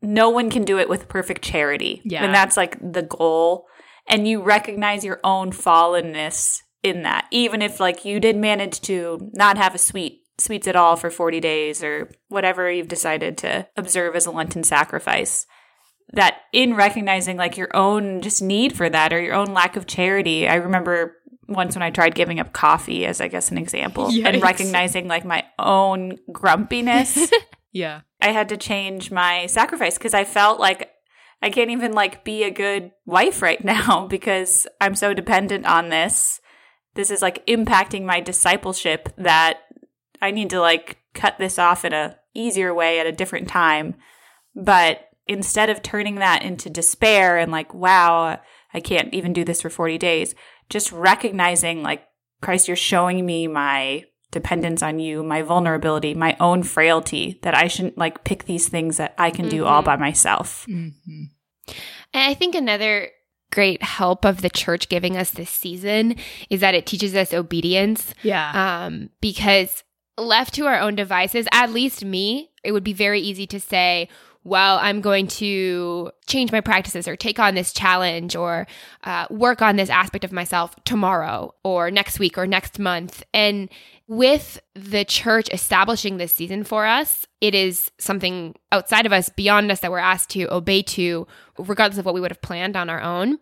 no 0.00 0.30
one 0.30 0.48
can 0.48 0.64
do 0.64 0.78
it 0.78 0.88
with 0.88 1.08
perfect 1.08 1.42
charity. 1.42 2.02
Yeah. 2.04 2.24
And 2.24 2.32
that's 2.32 2.56
like 2.56 2.78
the 2.80 3.02
goal. 3.02 3.66
And 4.06 4.28
you 4.28 4.42
recognize 4.42 5.04
your 5.04 5.20
own 5.24 5.50
fallenness 5.50 6.60
in 6.82 7.02
that, 7.02 7.26
even 7.30 7.62
if 7.62 7.80
like 7.80 8.04
you 8.04 8.20
did 8.20 8.36
manage 8.36 8.80
to 8.82 9.30
not 9.32 9.58
have 9.58 9.74
a 9.74 9.78
sweet 9.78 10.22
sweets 10.38 10.66
at 10.66 10.76
all 10.76 10.96
for 10.96 11.10
40 11.10 11.40
days 11.40 11.84
or 11.84 12.10
whatever 12.28 12.70
you've 12.70 12.88
decided 12.88 13.36
to 13.38 13.68
observe 13.76 14.16
as 14.16 14.26
a 14.26 14.30
Lenten 14.30 14.64
sacrifice. 14.64 15.46
That 16.12 16.38
in 16.52 16.74
recognizing 16.74 17.36
like 17.36 17.56
your 17.56 17.74
own 17.76 18.20
just 18.20 18.42
need 18.42 18.76
for 18.76 18.88
that 18.88 19.12
or 19.12 19.20
your 19.20 19.34
own 19.34 19.52
lack 19.54 19.76
of 19.76 19.86
charity. 19.86 20.48
I 20.48 20.56
remember 20.56 21.16
once 21.46 21.74
when 21.74 21.82
I 21.82 21.90
tried 21.90 22.14
giving 22.14 22.40
up 22.40 22.52
coffee 22.52 23.06
as 23.06 23.20
I 23.20 23.28
guess 23.28 23.50
an 23.50 23.58
example 23.58 24.06
Yikes. 24.10 24.24
and 24.24 24.42
recognizing 24.42 25.06
like 25.06 25.24
my 25.24 25.44
own 25.58 26.18
grumpiness. 26.32 27.30
yeah. 27.72 28.00
I 28.20 28.32
had 28.32 28.48
to 28.48 28.56
change 28.56 29.10
my 29.10 29.46
sacrifice 29.46 29.98
because 29.98 30.14
I 30.14 30.24
felt 30.24 30.58
like 30.58 30.90
I 31.42 31.50
can't 31.50 31.70
even 31.70 31.92
like 31.92 32.24
be 32.24 32.44
a 32.44 32.50
good 32.50 32.92
wife 33.06 33.42
right 33.42 33.62
now 33.64 34.06
because 34.08 34.66
I'm 34.80 34.94
so 34.94 35.14
dependent 35.14 35.66
on 35.66 35.90
this. 35.90 36.39
This 36.94 37.10
is 37.10 37.22
like 37.22 37.46
impacting 37.46 38.04
my 38.04 38.20
discipleship 38.20 39.08
that 39.16 39.60
I 40.20 40.30
need 40.30 40.50
to 40.50 40.60
like 40.60 40.98
cut 41.14 41.38
this 41.38 41.58
off 41.58 41.84
in 41.84 41.92
a 41.92 42.16
easier 42.34 42.72
way 42.72 43.00
at 43.00 43.06
a 43.06 43.12
different 43.12 43.48
time. 43.48 43.94
But 44.54 45.08
instead 45.26 45.70
of 45.70 45.82
turning 45.82 46.16
that 46.16 46.42
into 46.42 46.70
despair 46.70 47.38
and 47.38 47.52
like, 47.52 47.72
wow, 47.72 48.40
I 48.72 48.80
can't 48.80 49.12
even 49.14 49.32
do 49.32 49.44
this 49.44 49.62
for 49.62 49.70
40 49.70 49.98
days, 49.98 50.34
just 50.68 50.92
recognizing 50.92 51.82
like, 51.82 52.06
Christ, 52.40 52.68
you're 52.68 52.76
showing 52.76 53.26
me 53.26 53.46
my 53.46 54.04
dependence 54.30 54.82
on 54.82 54.98
you, 54.98 55.22
my 55.22 55.42
vulnerability, 55.42 56.14
my 56.14 56.36
own 56.40 56.62
frailty, 56.62 57.38
that 57.42 57.54
I 57.54 57.66
shouldn't 57.66 57.98
like 57.98 58.24
pick 58.24 58.44
these 58.44 58.68
things 58.68 58.96
that 58.96 59.14
I 59.18 59.30
can 59.30 59.46
mm-hmm. 59.46 59.58
do 59.58 59.64
all 59.66 59.80
mm-hmm. 59.80 59.86
by 59.86 59.96
myself. 59.96 60.66
Mm-hmm. 60.68 61.24
And 62.12 62.30
I 62.30 62.34
think 62.34 62.54
another 62.54 63.10
great 63.50 63.82
help 63.82 64.24
of 64.24 64.42
the 64.42 64.50
church 64.50 64.88
giving 64.88 65.16
us 65.16 65.30
this 65.30 65.50
season 65.50 66.16
is 66.48 66.60
that 66.60 66.74
it 66.74 66.86
teaches 66.86 67.14
us 67.14 67.32
obedience. 67.32 68.14
Yeah. 68.22 68.84
Um, 68.84 69.10
because 69.20 69.84
left 70.16 70.54
to 70.54 70.66
our 70.66 70.78
own 70.78 70.94
devices, 70.94 71.46
at 71.52 71.70
least 71.70 72.04
me, 72.04 72.50
it 72.62 72.72
would 72.72 72.84
be 72.84 72.92
very 72.92 73.20
easy 73.20 73.46
to 73.46 73.60
say, 73.60 74.08
well, 74.42 74.78
I'm 74.80 75.00
going 75.00 75.26
to 75.26 76.10
change 76.26 76.50
my 76.50 76.62
practices 76.62 77.06
or 77.06 77.14
take 77.14 77.38
on 77.38 77.54
this 77.54 77.72
challenge 77.72 78.34
or 78.34 78.66
uh, 79.04 79.26
work 79.28 79.60
on 79.60 79.76
this 79.76 79.90
aspect 79.90 80.24
of 80.24 80.32
myself 80.32 80.74
tomorrow 80.84 81.54
or 81.62 81.90
next 81.90 82.18
week 82.18 82.38
or 82.38 82.46
next 82.46 82.78
month. 82.78 83.22
And 83.34 83.68
with 84.08 84.58
the 84.74 85.04
church 85.04 85.48
establishing 85.52 86.16
this 86.16 86.34
season 86.34 86.64
for 86.64 86.86
us, 86.86 87.26
it 87.40 87.54
is 87.54 87.90
something 87.98 88.54
outside 88.72 89.04
of 89.04 89.12
us, 89.12 89.28
beyond 89.28 89.70
us, 89.70 89.80
that 89.80 89.90
we're 89.90 89.98
asked 89.98 90.30
to 90.30 90.52
obey 90.52 90.82
to, 90.82 91.26
regardless 91.58 91.98
of 91.98 92.06
what 92.06 92.14
we 92.14 92.20
would 92.20 92.30
have 92.30 92.42
planned 92.42 92.76
on 92.76 92.88
our 92.88 93.00
own. 93.00 93.38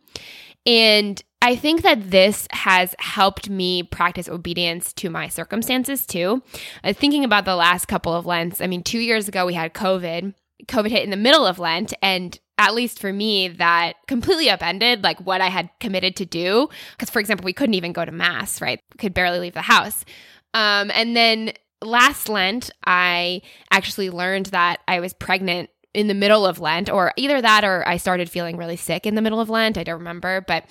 And 0.67 1.23
I 1.41 1.55
think 1.55 1.83
that 1.83 2.11
this 2.11 2.49
has 2.51 2.97
helped 2.99 3.49
me 3.49 3.85
practice 3.85 4.29
obedience 4.29 4.93
to 4.95 5.09
my 5.09 5.29
circumstances 5.29 6.05
too. 6.05 6.43
Uh, 6.83 6.93
thinking 6.93 7.25
about 7.25 7.45
the 7.45 7.55
last 7.55 7.87
couple 7.87 8.13
of 8.13 8.27
Lents, 8.27 8.61
I 8.61 8.67
mean, 8.67 8.83
two 8.83 8.99
years 8.99 9.29
ago 9.29 9.47
we 9.47 9.55
had 9.55 9.73
COVID. 9.73 10.35
COVID 10.67 10.91
hit 10.91 11.05
in 11.05 11.11
the 11.11 11.17
middle 11.17 11.47
of 11.47 11.59
Lent, 11.59 11.95
and 12.03 12.39
at 12.59 12.75
least 12.75 12.99
for 12.99 13.13
me, 13.13 13.49
that 13.49 13.95
completely 14.09 14.51
upended 14.51 15.05
like 15.05 15.21
what 15.21 15.41
I 15.41 15.47
had 15.47 15.71
committed 15.81 16.17
to 16.17 16.27
do. 16.27 16.69
Because, 16.93 17.11
for 17.11 17.21
example, 17.21 17.45
we 17.45 17.53
couldn't 17.53 17.75
even 17.75 17.93
go 17.93 18.05
to 18.05 18.13
mass, 18.13 18.61
right? 18.61 18.81
We 18.93 18.99
could 18.99 19.15
barely 19.15 19.39
leave 19.39 19.55
the 19.55 19.63
house. 19.63 20.05
Um, 20.55 20.91
and 20.93 21.17
then 21.17 21.53
last 21.83 22.29
Lent, 22.29 22.71
I 22.85 23.43
actually 23.71 24.11
learned 24.11 24.47
that 24.47 24.81
I 24.89 25.01
was 25.01 25.13
pregnant 25.13 25.71
in 25.95 26.07
the 26.07 26.15
middle 26.15 26.47
of 26.47 26.61
Lent, 26.61 26.91
or 26.91 27.13
either 27.17 27.41
that 27.41 27.65
or 27.65 27.87
I 27.89 27.97
started 27.97 28.31
feeling 28.31 28.57
really 28.57 28.77
sick 28.77 29.07
in 29.07 29.15
the 29.15 29.23
middle 29.23 29.41
of 29.41 29.49
Lent. 29.49 29.79
I 29.79 29.85
don't 29.85 29.99
remember, 29.99 30.43
but 30.47 30.65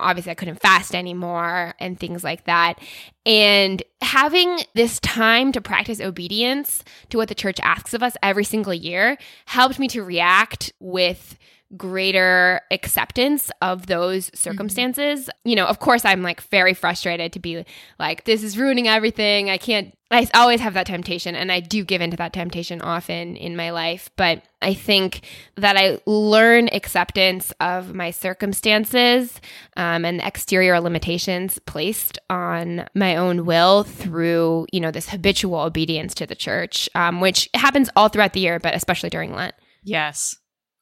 obviously 0.00 0.32
I 0.32 0.34
couldn't 0.34 0.60
fast 0.60 0.94
anymore 0.94 1.74
and 1.78 1.98
things 1.98 2.24
like 2.24 2.44
that. 2.44 2.80
And 3.24 3.82
having 4.02 4.58
this 4.74 5.00
time 5.00 5.52
to 5.52 5.60
practice 5.60 6.00
obedience 6.00 6.82
to 7.10 7.16
what 7.16 7.28
the 7.28 7.34
church 7.34 7.58
asks 7.62 7.94
of 7.94 8.02
us 8.02 8.16
every 8.22 8.44
single 8.44 8.74
year 8.74 9.16
helped 9.46 9.78
me 9.78 9.88
to 9.88 10.02
react 10.02 10.72
with 10.80 11.38
greater 11.76 12.60
acceptance 12.70 13.50
of 13.62 13.86
those 13.86 14.30
circumstances. 14.34 15.20
Mm-hmm. 15.26 15.48
You 15.48 15.56
know, 15.56 15.66
of 15.66 15.78
course, 15.78 16.04
I'm 16.04 16.22
like 16.22 16.40
very 16.42 16.74
frustrated 16.74 17.32
to 17.32 17.40
be 17.40 17.64
like, 17.98 18.24
this 18.24 18.42
is 18.42 18.58
ruining 18.58 18.88
everything. 18.88 19.50
I 19.50 19.58
can't, 19.58 19.96
I 20.10 20.28
always 20.34 20.60
have 20.60 20.74
that 20.74 20.86
temptation, 20.86 21.34
and 21.34 21.50
I 21.50 21.60
do 21.60 21.82
give 21.82 22.00
into 22.00 22.16
that 22.18 22.32
temptation 22.32 22.80
often 22.80 23.36
in 23.36 23.56
my 23.56 23.70
life. 23.70 24.10
But 24.16 24.42
I 24.62 24.74
think 24.74 25.22
that 25.56 25.76
I 25.76 25.98
learn 26.06 26.68
acceptance 26.72 27.52
of 27.58 27.94
my 27.94 28.10
circumstances 28.10 29.40
um, 29.76 30.04
and 30.04 30.20
the 30.20 30.26
exterior 30.26 30.78
limitations 30.80 31.58
placed 31.58 32.18
on 32.30 32.86
my 32.94 33.16
own 33.16 33.44
will 33.44 33.82
through, 33.82 34.66
you 34.72 34.80
know, 34.80 34.90
this 34.90 35.08
habitual 35.08 35.60
obedience 35.60 36.14
to 36.14 36.26
the 36.26 36.36
church, 36.36 36.88
um, 36.94 37.20
which 37.20 37.48
happens 37.54 37.90
all 37.96 38.08
throughout 38.08 38.34
the 38.34 38.40
year, 38.40 38.60
but 38.60 38.74
especially 38.74 39.10
during 39.10 39.34
Lent. 39.34 39.54
Yes. 39.82 40.36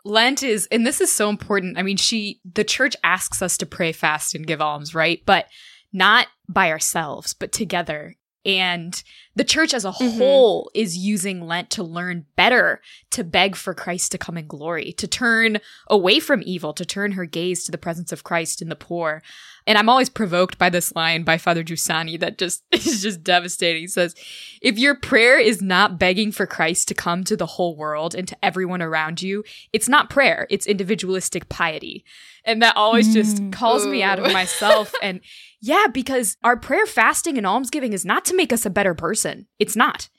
Lent 0.05 0.43
is, 0.43 0.67
and 0.71 0.87
this 0.87 1.01
is 1.01 1.13
so 1.13 1.29
important. 1.29 1.79
I 1.79 1.83
mean, 1.83 1.97
she, 1.97 2.41
the 2.45 2.65
church 2.65 2.97
asks 3.05 3.41
us 3.41 3.57
to 3.59 3.67
pray, 3.67 3.93
fast, 3.93 4.35
and 4.35 4.47
give 4.47 4.61
alms, 4.61 4.95
right? 4.95 5.23
But 5.25 5.47
not 5.93 6.27
by 6.49 6.71
ourselves, 6.71 7.35
but 7.35 7.53
together. 7.53 8.17
And 8.45 9.01
the 9.37 9.45
church 9.45 9.73
as 9.73 9.85
a 9.85 9.93
mm-hmm. 9.93 10.19
whole 10.19 10.71
is 10.75 10.97
using 10.97 11.47
Lent 11.47 11.71
to 11.71 11.83
learn 11.83 12.27
better, 12.37 12.81
to 13.11 13.23
beg 13.25 13.57
for 13.57 13.73
Christ 13.73 14.13
to 14.13 14.19
come 14.19 14.37
in 14.37 14.47
glory, 14.47 14.93
to 14.95 15.07
turn 15.07 15.59
away 15.89 16.19
from 16.19 16.43
evil, 16.45 16.73
to 16.75 16.85
turn 16.85 17.13
her 17.13 17.25
gaze 17.25 17.65
to 17.65 17.73
the 17.73 17.79
presence 17.79 18.13
of 18.13 18.25
Christ 18.25 18.61
in 18.61 18.69
the 18.69 18.77
poor. 18.77 19.23
And 19.67 19.79
I'm 19.79 19.89
always 19.89 20.11
provoked 20.11 20.59
by 20.59 20.71
this 20.71 20.95
line 20.95 21.23
by 21.23 21.39
Father 21.39 21.63
Giussani 21.63 22.19
that 22.19 22.37
just 22.37 22.65
is 22.73 23.01
just 23.01 23.23
devastating. 23.23 23.83
He 23.83 23.89
says, 23.89 24.15
if 24.61 24.79
your 24.79 24.97
prayer 24.97 25.39
is 25.39 25.63
not 25.63 25.99
begging 25.99 26.33
for 26.33 26.47
Christ 26.47 26.89
to 26.89 26.95
come 26.95 27.23
to 27.25 27.37
the 27.37 27.47
whole 27.47 27.77
world 27.77 28.15
and 28.15 28.27
to 28.29 28.37
everyone 28.45 28.83
around 28.83 29.23
you, 29.23 29.45
it's 29.73 29.89
not 29.89 30.11
prayer, 30.11 30.47
it's 30.51 30.67
individualistic 30.67 31.49
piety. 31.49 32.05
And 32.45 32.61
that 32.61 32.77
always 32.77 33.15
just 33.15 33.37
mm. 33.37 33.53
calls 33.53 33.87
Ooh. 33.87 33.91
me 33.91 34.03
out 34.03 34.19
of 34.19 34.33
myself. 34.33 34.93
and 35.01 35.21
yeah, 35.63 35.87
because 35.87 36.37
our 36.45 36.59
prayer, 36.59 36.85
fasting, 36.85 37.39
and 37.39 37.47
almsgiving 37.47 37.95
is 37.95 38.05
not 38.05 38.27
to 38.27 38.37
make 38.37 38.53
us 38.53 38.67
a 38.67 38.71
better 38.71 38.95
person. 38.95 39.47
It's 39.59 39.77
not 39.77 40.11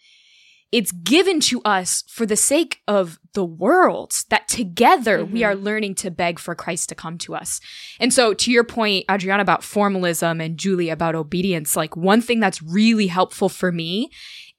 it's 0.73 0.91
given 0.91 1.39
to 1.39 1.61
us 1.61 2.03
for 2.07 2.25
the 2.25 2.35
sake 2.35 2.81
of 2.87 3.19
the 3.33 3.45
world 3.45 4.11
that 4.31 4.47
together 4.47 5.19
mm-hmm. 5.19 5.31
we 5.31 5.43
are 5.43 5.53
learning 5.53 5.93
to 5.93 6.09
beg 6.09 6.39
for 6.39 6.55
Christ 6.55 6.89
to 6.89 6.95
come 6.95 7.19
to 7.19 7.35
us. 7.35 7.61
And 7.99 8.11
so 8.11 8.33
to 8.33 8.51
your 8.51 8.63
point, 8.63 9.05
Adrianna, 9.05 9.41
about 9.41 9.63
formalism 9.63 10.41
and 10.41 10.57
Julie 10.57 10.89
about 10.89 11.13
obedience, 11.13 11.75
like 11.75 11.95
one 11.95 12.23
thing 12.23 12.39
that's 12.39 12.63
really 12.63 13.05
helpful 13.05 13.49
for 13.49 13.71
me 13.71 14.09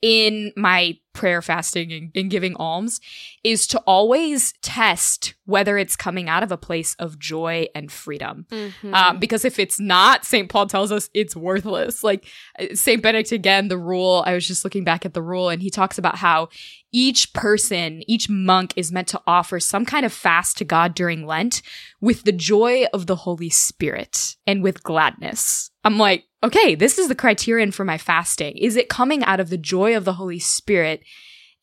in 0.03 0.53
my 0.57 0.97
prayer 1.15 1.41
fasting 1.41 1.93
and, 1.93 2.11
and, 2.15 2.31
giving 2.31 2.57
alms 2.57 3.01
is 3.45 3.67
to 3.69 3.79
always 3.87 4.53
test 4.61 5.35
whether 5.47 5.79
it's 5.79 5.97
coming 5.97 6.29
out 6.29 6.43
of 6.43 6.51
a 6.51 6.57
place 6.57 6.95
of 6.99 7.19
joy 7.19 7.67
and 7.75 7.91
freedom. 7.91 8.47
Mm-hmm. 8.51 8.93
Um, 8.93 9.19
because 9.19 9.45
if 9.45 9.59
it's 9.59 9.79
not, 9.79 10.25
St. 10.25 10.49
Paul 10.49 10.67
tells 10.67 10.91
us 10.91 11.09
it's 11.15 11.37
worthless. 11.37 12.03
Like 12.03 12.27
uh, 12.59 12.75
St. 12.75 13.03
Benedict, 13.03 13.33
again, 13.33 13.69
the 13.69 13.79
rule, 13.79 14.23
I 14.27 14.35
was 14.35 14.47
just 14.47 14.65
looking 14.65 14.85
back 14.85 15.07
at 15.07 15.15
the 15.15 15.23
rule, 15.23 15.49
and 15.49 15.63
he 15.63 15.71
talks 15.71 15.97
about 15.97 16.17
how 16.17 16.49
each 16.93 17.33
person, 17.33 18.03
each 18.09 18.29
monk 18.29 18.73
is 18.77 18.93
meant 18.93 19.09
to 19.09 19.21
offer 19.27 19.59
some 19.61 19.85
kind 19.85 20.07
of 20.07 20.13
fast 20.13 20.59
to 20.59 20.65
God 20.65 20.95
during 20.95 21.27
Lent 21.27 21.63
with 22.01 22.25
the 22.25 22.33
joy 22.33 22.85
of 22.93 23.07
the 23.07 23.17
Holy 23.17 23.51
Spirit 23.51 24.37
and 24.47 24.63
with 24.63 24.83
gladness. 24.83 25.71
I'm 25.85 25.99
like, 25.99 26.25
okay, 26.43 26.75
this 26.75 26.99
is 26.99 27.09
the 27.09 27.15
criterion 27.15 27.73
for 27.73 27.85
my 27.85 27.99
fasting. 27.99 28.57
Is 28.57 28.77
it 28.77 28.89
coming 28.89 29.25
out 29.25 29.41
of 29.41 29.51
the 29.51 29.57
joy 29.57 29.97
of 29.97 30.05
the 30.05 30.15
Holy 30.15 30.39
Spirit 30.39 31.04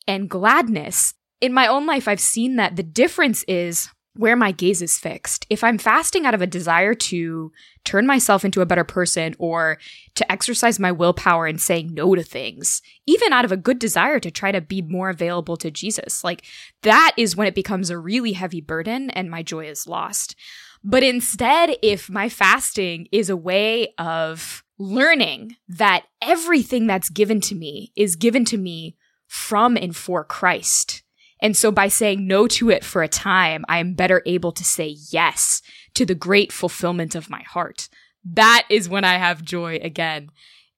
and 0.07 0.29
gladness? 0.29 1.13
In 1.39 1.53
my 1.53 1.67
own 1.67 1.85
life, 1.85 2.07
I've 2.07 2.19
seen 2.19 2.55
that 2.57 2.75
the 2.75 2.83
difference 2.83 3.43
is 3.43 3.89
where 4.15 4.35
my 4.35 4.51
gaze 4.51 4.81
is 4.81 4.99
fixed. 4.99 5.45
If 5.49 5.63
I'm 5.63 5.77
fasting 5.77 6.25
out 6.25 6.33
of 6.33 6.41
a 6.41 6.47
desire 6.47 6.93
to 6.93 7.51
turn 7.85 8.05
myself 8.05 8.43
into 8.43 8.61
a 8.61 8.65
better 8.65 8.83
person 8.83 9.35
or 9.39 9.77
to 10.15 10.29
exercise 10.29 10.79
my 10.79 10.91
willpower 10.91 11.45
and 11.45 11.61
saying 11.61 11.93
no 11.93 12.13
to 12.15 12.23
things, 12.23 12.81
even 13.07 13.31
out 13.31 13.45
of 13.45 13.51
a 13.51 13.57
good 13.57 13.79
desire 13.79 14.19
to 14.19 14.29
try 14.29 14.51
to 14.51 14.59
be 14.59 14.81
more 14.81 15.09
available 15.09 15.55
to 15.57 15.71
Jesus, 15.71 16.23
like 16.23 16.45
that 16.83 17.13
is 17.15 17.35
when 17.35 17.47
it 17.47 17.55
becomes 17.55 17.89
a 17.89 17.97
really 17.97 18.33
heavy 18.33 18.59
burden 18.59 19.09
and 19.11 19.31
my 19.31 19.43
joy 19.43 19.65
is 19.65 19.87
lost. 19.87 20.35
But 20.83 21.03
instead, 21.03 21.77
if 21.81 22.09
my 22.09 22.27
fasting 22.27 23.07
is 23.11 23.29
a 23.29 23.37
way 23.37 23.93
of 23.97 24.63
learning 24.77 25.55
that 25.69 26.05
everything 26.21 26.87
that's 26.87 27.09
given 27.09 27.39
to 27.39 27.55
me 27.55 27.93
is 27.95 28.15
given 28.15 28.43
to 28.45 28.57
me 28.57 28.97
from 29.31 29.77
and 29.77 29.95
for 29.95 30.25
Christ. 30.25 31.03
And 31.41 31.55
so 31.55 31.71
by 31.71 31.87
saying 31.87 32.27
no 32.27 32.47
to 32.47 32.69
it 32.69 32.83
for 32.83 33.01
a 33.01 33.07
time, 33.07 33.63
I 33.69 33.79
am 33.79 33.93
better 33.93 34.21
able 34.25 34.51
to 34.51 34.63
say 34.65 34.97
yes 35.09 35.61
to 35.93 36.05
the 36.05 36.13
great 36.13 36.51
fulfillment 36.51 37.15
of 37.15 37.29
my 37.29 37.41
heart. 37.43 37.87
That 38.25 38.65
is 38.69 38.89
when 38.89 39.05
I 39.05 39.13
have 39.13 39.41
joy 39.41 39.79
again. 39.81 40.31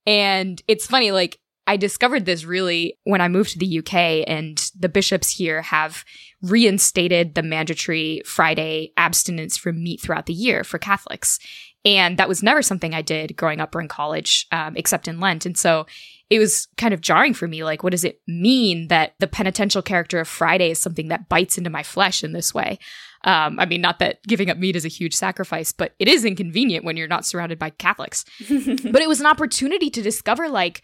And 0.06 0.62
it's 0.68 0.86
funny, 0.86 1.10
like, 1.10 1.40
I 1.66 1.78
discovered 1.78 2.26
this 2.26 2.46
really 2.46 3.00
when 3.06 3.22
I 3.22 3.28
moved 3.28 3.54
to 3.54 3.58
the 3.58 3.80
UK 3.80 4.24
and 4.28 4.64
the 4.78 4.90
bishops 4.90 5.32
here 5.32 5.64
have 5.64 6.06
reinstated 6.44 7.34
the 7.34 7.42
mandatory 7.42 8.22
Friday 8.24 8.92
abstinence 8.98 9.58
from 9.58 9.82
meat 9.82 10.00
throughout 10.00 10.28
the 10.28 10.34
year 10.34 10.64
for 10.64 10.78
Catholics. 10.78 11.40
And 11.86 12.18
that 12.18 12.30
was 12.30 12.42
never 12.42 12.62
something 12.62 12.94
I 12.94 13.02
did 13.02 13.36
growing 13.36 13.60
up 13.60 13.76
or 13.76 13.82
in 13.82 13.88
college, 13.88 14.48
um, 14.52 14.76
except 14.78 15.08
in 15.08 15.20
Lent. 15.20 15.46
And 15.46 15.58
so 15.58 15.86
it 16.30 16.40
was 16.40 16.68
kind 16.78 16.94
of 16.94 17.02
jarring 17.02 17.34
for 17.34 17.48
me. 17.48 17.64
Like, 17.64 17.84
what 17.84 17.92
does 17.92 18.06
it 18.06 18.22
mean 18.28 18.88
that 18.88 19.14
the 19.20 19.28
penitential 19.28 19.82
character 19.82 20.20
of 20.20 20.28
Friday 20.28 20.72
is 20.72 20.80
something 20.80 21.10
that 21.10 21.28
bites 21.28 21.58
into 21.58 21.70
my 21.70 21.84
flesh 21.84 22.24
in 22.24 22.32
this 22.32 22.54
way? 22.54 22.80
Um, 23.26 23.60
I 23.60 23.66
mean, 23.66 23.82
not 23.82 24.00
that 24.00 24.24
giving 24.24 24.50
up 24.50 24.58
meat 24.58 24.76
is 24.76 24.86
a 24.86 24.90
huge 24.90 25.14
sacrifice, 25.14 25.72
but 25.72 25.94
it 26.00 26.08
is 26.08 26.26
inconvenient 26.26 26.86
when 26.86 26.98
you're 26.98 27.08
not 27.08 27.26
surrounded 27.26 27.60
by 27.60 27.70
Catholics. 27.70 28.26
but 28.50 29.02
it 29.02 29.08
was 29.08 29.20
an 29.20 29.26
opportunity 29.26 29.90
to 29.90 30.02
discover, 30.02 30.50
like, 30.50 30.82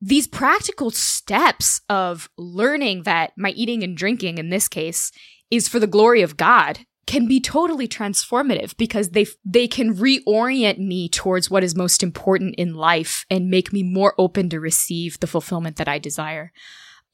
these 0.00 0.28
practical 0.28 0.90
steps 0.90 1.80
of 1.88 2.30
learning 2.38 3.02
that 3.02 3.32
my 3.36 3.50
eating 3.50 3.82
and 3.82 3.96
drinking 3.96 4.38
in 4.38 4.50
this 4.50 4.68
case 4.68 5.10
is 5.50 5.68
for 5.68 5.80
the 5.80 5.86
glory 5.86 6.22
of 6.22 6.36
God 6.36 6.80
can 7.08 7.26
be 7.26 7.40
totally 7.40 7.88
transformative 7.88 8.76
because 8.76 9.10
they 9.10 9.26
they 9.42 9.66
can 9.66 9.96
reorient 9.96 10.76
me 10.78 11.08
towards 11.08 11.50
what 11.50 11.64
is 11.64 11.74
most 11.74 12.02
important 12.02 12.54
in 12.56 12.74
life 12.74 13.24
and 13.30 13.48
make 13.48 13.72
me 13.72 13.82
more 13.82 14.14
open 14.18 14.50
to 14.50 14.60
receive 14.60 15.18
the 15.18 15.26
fulfillment 15.26 15.76
that 15.76 15.88
I 15.88 15.98
desire. 15.98 16.52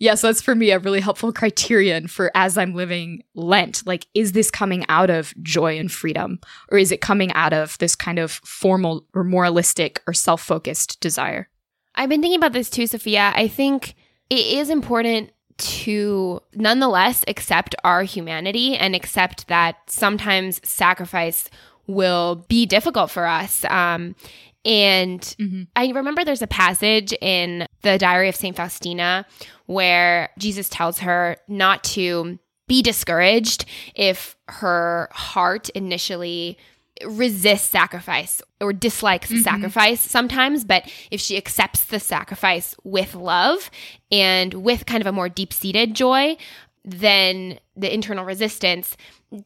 Yes, 0.00 0.22
that's 0.22 0.42
for 0.42 0.56
me 0.56 0.72
a 0.72 0.80
really 0.80 1.00
helpful 1.00 1.32
criterion 1.32 2.08
for 2.08 2.32
as 2.34 2.58
I'm 2.58 2.74
living 2.74 3.22
Lent. 3.36 3.86
Like, 3.86 4.08
is 4.14 4.32
this 4.32 4.50
coming 4.50 4.84
out 4.88 5.10
of 5.10 5.32
joy 5.40 5.78
and 5.78 5.90
freedom? 5.90 6.40
Or 6.72 6.76
is 6.76 6.90
it 6.90 7.00
coming 7.00 7.32
out 7.34 7.52
of 7.52 7.78
this 7.78 7.94
kind 7.94 8.18
of 8.18 8.32
formal 8.32 9.06
or 9.14 9.22
moralistic 9.22 10.02
or 10.08 10.12
self 10.12 10.42
focused 10.42 11.00
desire? 11.00 11.48
I've 11.94 12.08
been 12.08 12.20
thinking 12.20 12.40
about 12.40 12.52
this 12.52 12.68
too, 12.68 12.88
Sofia. 12.88 13.32
I 13.36 13.46
think 13.46 13.94
it 14.28 14.44
is 14.44 14.70
important 14.70 15.30
to 15.56 16.40
nonetheless 16.54 17.24
accept 17.28 17.74
our 17.84 18.02
humanity 18.02 18.76
and 18.76 18.94
accept 18.94 19.48
that 19.48 19.76
sometimes 19.86 20.60
sacrifice 20.68 21.48
will 21.86 22.44
be 22.48 22.66
difficult 22.66 23.10
for 23.10 23.26
us. 23.26 23.64
Um, 23.66 24.14
and 24.64 25.20
mm-hmm. 25.20 25.62
I 25.76 25.90
remember 25.90 26.24
there's 26.24 26.42
a 26.42 26.46
passage 26.46 27.12
in 27.20 27.66
the 27.82 27.98
Diary 27.98 28.28
of 28.28 28.36
St. 28.36 28.56
Faustina 28.56 29.26
where 29.66 30.30
Jesus 30.38 30.68
tells 30.68 31.00
her 31.00 31.36
not 31.48 31.84
to 31.84 32.38
be 32.66 32.80
discouraged 32.82 33.66
if 33.94 34.36
her 34.48 35.08
heart 35.12 35.68
initially 35.70 36.56
resists 37.06 37.68
sacrifice 37.68 38.40
or 38.60 38.72
dislikes 38.72 39.30
mm-hmm. 39.30 39.40
sacrifice 39.40 40.00
sometimes, 40.00 40.64
but 40.64 40.90
if 41.10 41.20
she 41.20 41.36
accepts 41.36 41.84
the 41.84 42.00
sacrifice 42.00 42.76
with 42.84 43.14
love 43.14 43.70
and 44.10 44.54
with 44.54 44.86
kind 44.86 45.00
of 45.00 45.06
a 45.06 45.12
more 45.12 45.28
deep 45.28 45.52
seated 45.52 45.94
joy, 45.94 46.36
then 46.84 47.58
the 47.76 47.92
internal 47.92 48.24
resistance 48.24 48.96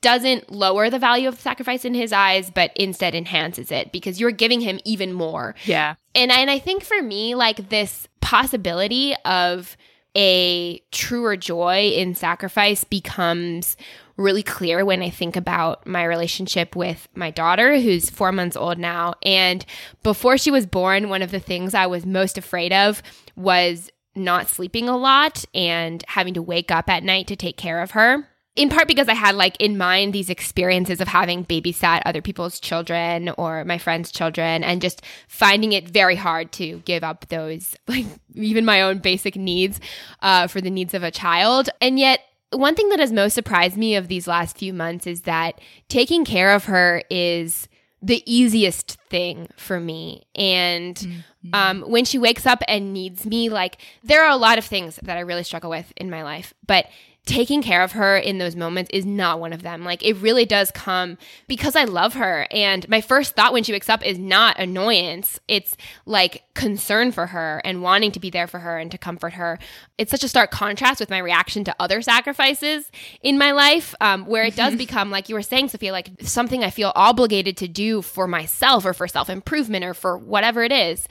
doesn't 0.01 0.51
lower 0.51 0.91
the 0.91 0.99
value 0.99 1.29
of 1.29 1.37
the 1.37 1.43
sacrifice 1.43 1.85
in 1.85 1.95
his 1.95 2.13
eyes, 2.13 2.51
but 2.51 2.73
instead 2.77 3.15
enhances 3.15 3.71
it 3.71 3.93
because 3.93 4.21
you're 4.21 4.31
giving 4.31 4.61
him 4.61 4.79
even 4.85 5.13
more. 5.13 5.55
Yeah. 5.65 5.95
And 6.15 6.31
and 6.31 6.51
I 6.51 6.59
think 6.59 6.83
for 6.83 7.01
me, 7.01 7.35
like 7.35 7.71
this 7.71 8.09
possibility 8.21 9.15
of 9.25 9.77
a 10.17 10.81
truer 10.91 11.37
joy 11.37 11.93
in 11.95 12.15
sacrifice 12.15 12.85
becomes 12.85 13.77
really 14.17 14.43
clear 14.43 14.85
when 14.85 15.03
I 15.03 15.11
think 15.11 15.37
about 15.37 15.87
my 15.87 16.05
relationship 16.05 16.75
with 16.75 17.09
my 17.15 17.31
daughter, 17.31 17.79
who's 17.79 18.11
four 18.11 18.33
months 18.33 18.57
old 18.57 18.79
now. 18.79 19.15
And 19.23 19.65
before 20.03 20.37
she 20.37 20.51
was 20.51 20.67
born, 20.67 21.09
one 21.09 21.23
of 21.23 21.31
the 21.31 21.41
things 21.41 21.73
I 21.73 21.87
was 21.87 22.05
most 22.05 22.37
afraid 22.37 22.73
of 22.73 23.03
was 23.37 23.91
not 24.17 24.49
sleeping 24.49 24.89
a 24.89 24.97
lot 24.97 25.45
and 25.55 26.05
having 26.09 26.35
to 26.35 26.43
wake 26.43 26.71
up 26.71 26.89
at 26.91 27.05
night 27.05 27.29
to 27.29 27.37
take 27.37 27.57
care 27.57 27.81
of 27.81 27.93
her. 27.93 28.29
In 28.59 28.71
part 28.71 28.89
because 28.89 29.09
I 29.09 29.15
had 29.15 29.37
like 29.37 29.57
in 29.61 29.79
mind 29.79 30.13
these 30.13 30.29
experiences 30.29 31.01
of 31.01 31.07
having 31.07 31.45
babysat 31.45 32.03
other 32.05 32.21
people's 32.21 32.59
children 32.59 33.29
or 33.39 33.65
my 33.65 33.79
friends' 33.79 34.11
children 34.11 34.65
and 34.65 34.83
just 34.83 35.01
finding 35.29 35.73
it 35.75 35.89
very 35.89 36.17
hard 36.17 36.51
to 36.53 36.81
give 36.81 37.05
up 37.05 37.29
those, 37.29 37.77
like 37.87 38.05
even 38.35 38.65
my 38.65 38.83
own 38.83 38.99
basic 38.99 39.37
needs 39.37 39.79
uh, 40.23 40.49
for 40.49 40.61
the 40.61 40.71
needs 40.71 40.93
of 40.93 41.05
a 41.05 41.13
child. 41.13 41.71
And 41.81 42.01
yet 42.01 42.19
one 42.51 42.75
thing 42.75 42.89
that 42.89 42.99
has 42.99 43.13
most 43.13 43.35
surprised 43.35 43.77
me 43.77 43.95
of 43.95 44.09
these 44.09 44.27
last 44.27 44.59
few 44.59 44.73
months 44.73 45.07
is 45.07 45.23
that 45.23 45.61
taking 45.89 46.25
care 46.25 46.53
of 46.53 46.65
her 46.65 47.05
is 47.11 47.69
the 48.03 48.25
easiest 48.27 48.99
thing 49.09 49.49
for 49.57 49.79
me. 49.79 50.27
And 50.35 50.97
mm-hmm. 50.97 51.55
um, 51.55 51.83
when 51.83 52.05
she 52.05 52.19
wakes 52.19 52.45
up 52.45 52.65
and 52.67 52.93
needs 52.93 53.25
me, 53.25 53.51
like 53.51 53.81
there 54.03 54.25
are 54.25 54.31
a 54.31 54.37
lot 54.37 54.59
of 54.59 54.65
things 54.65 54.99
that 55.05 55.17
I 55.17 55.21
really 55.21 55.45
struggle 55.45 55.71
with 55.71 55.93
in 55.97 56.11
my 56.11 56.25
life, 56.25 56.53
but 56.67 56.87
taking 57.29 57.61
care 57.61 57.83
of 57.83 57.93
her 57.93 58.17
in 58.17 58.39
those 58.39 58.57
moments 58.57 58.91
is 58.91 59.05
not 59.05 59.39
one 59.39 59.53
of 59.53 59.61
them. 59.61 59.85
Like 59.85 60.03
it 60.03 60.15
really 60.15 60.47
does 60.47 60.71
come 60.71 61.19
because 61.47 61.77
I 61.77 61.85
love 61.85 62.15
her. 62.15 62.49
And 62.51 62.89
my 62.89 63.03
first 63.03 63.37
thought 63.37 63.53
when 63.53 63.65
she 63.65 63.73
wakes 63.73 63.91
up 63.91 64.05
is 64.05 64.19
not 64.19 64.59
annoyance. 64.59 65.39
It's 65.47 65.77
like 66.07 66.45
concern 66.55 67.13
for 67.13 67.27
her 67.27 67.61
and 67.67 67.83
wanting 67.83 68.13
to 68.13 68.21
be 68.21 68.31
there 68.31 68.47
for 68.47 68.61
her 68.61 68.79
and 68.79 68.91
to 68.91 68.99
comfort 68.99 69.35
her. 69.35 69.59
It's 69.99 70.11
such 70.11 70.25
a 70.25 70.29
stark 70.29 70.51
contrast 70.51 71.01
with 71.01 71.11
my 71.11 71.19
reaction 71.19 71.65
to 71.65 71.77
other 71.79 72.01
sacrifices 72.01 72.91
in 73.21 73.37
my 73.37 73.53
life, 73.53 73.95
um, 74.01 74.25
where 74.25 74.45
it 74.45 74.57
does 74.57 74.75
become, 74.79 75.11
like 75.11 75.29
you 75.29 75.35
were 75.35 75.43
saying, 75.43 75.69
Sofia, 75.69 75.93
like 75.93 76.11
something 76.23 76.65
I 76.65 76.71
feel 76.71 76.93
obligated 76.97 77.59
to 77.59 77.69
do 77.69 78.01
for 78.01 78.27
myself 78.27 78.87
or 78.87 78.95
for 78.95 79.07
self 79.07 79.29
improvement 79.29 79.85
or 79.85 79.93
for 79.93 80.17
whatever 80.17 80.63
it 80.63 80.73
is. 80.73 81.07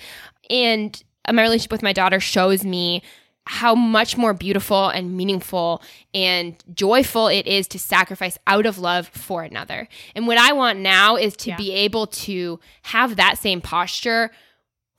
And 0.50 1.02
my 1.32 1.44
relationship 1.44 1.72
with 1.72 1.84
my 1.84 1.94
daughter 1.94 2.20
shows 2.20 2.66
me 2.66 3.04
how 3.48 3.74
much 3.76 4.18
more 4.18 4.34
beautiful 4.34 4.90
and 4.90 5.16
meaningful 5.16 5.82
and 6.14 6.62
joyful 6.74 7.28
it 7.28 7.48
is 7.48 7.68
to 7.70 7.80
sacrifice 7.80 8.38
out 8.46 8.66
of 8.66 8.78
love 8.78 9.08
for 9.08 9.44
another. 9.44 9.88
And 10.16 10.28
what 10.28 10.38
I 10.38 10.54
want 10.54 10.80
now 10.80 11.16
is 11.16 11.36
to 11.38 11.52
yeah. 11.52 11.58
be 11.58 11.72
able 11.72 12.08
to 12.08 12.60
have 12.84 13.16
that 13.16 13.38
same 13.38 13.62
posture 13.62 14.32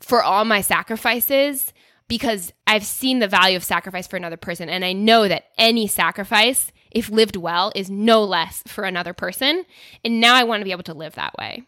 for 0.00 0.22
all 0.22 0.44
my 0.44 0.60
sacrifices 0.60 1.72
because 2.08 2.52
I've 2.66 2.84
seen 2.84 3.18
the 3.18 3.28
value 3.28 3.56
of 3.56 3.64
sacrifice 3.64 4.06
for 4.06 4.16
another 4.16 4.36
person. 4.36 4.68
And 4.68 4.84
I 4.84 4.94
know 4.94 5.28
that 5.28 5.46
any 5.58 5.86
sacrifice, 5.86 6.72
if 6.90 7.10
lived 7.10 7.36
well, 7.36 7.70
is 7.74 7.90
no 7.90 8.24
less 8.24 8.62
for 8.66 8.84
another 8.84 9.12
person. 9.12 9.64
And 10.04 10.20
now 10.20 10.34
I 10.34 10.44
want 10.44 10.60
to 10.62 10.64
be 10.64 10.72
able 10.72 10.84
to 10.84 10.94
live 10.94 11.14
that 11.16 11.36
way. 11.38 11.64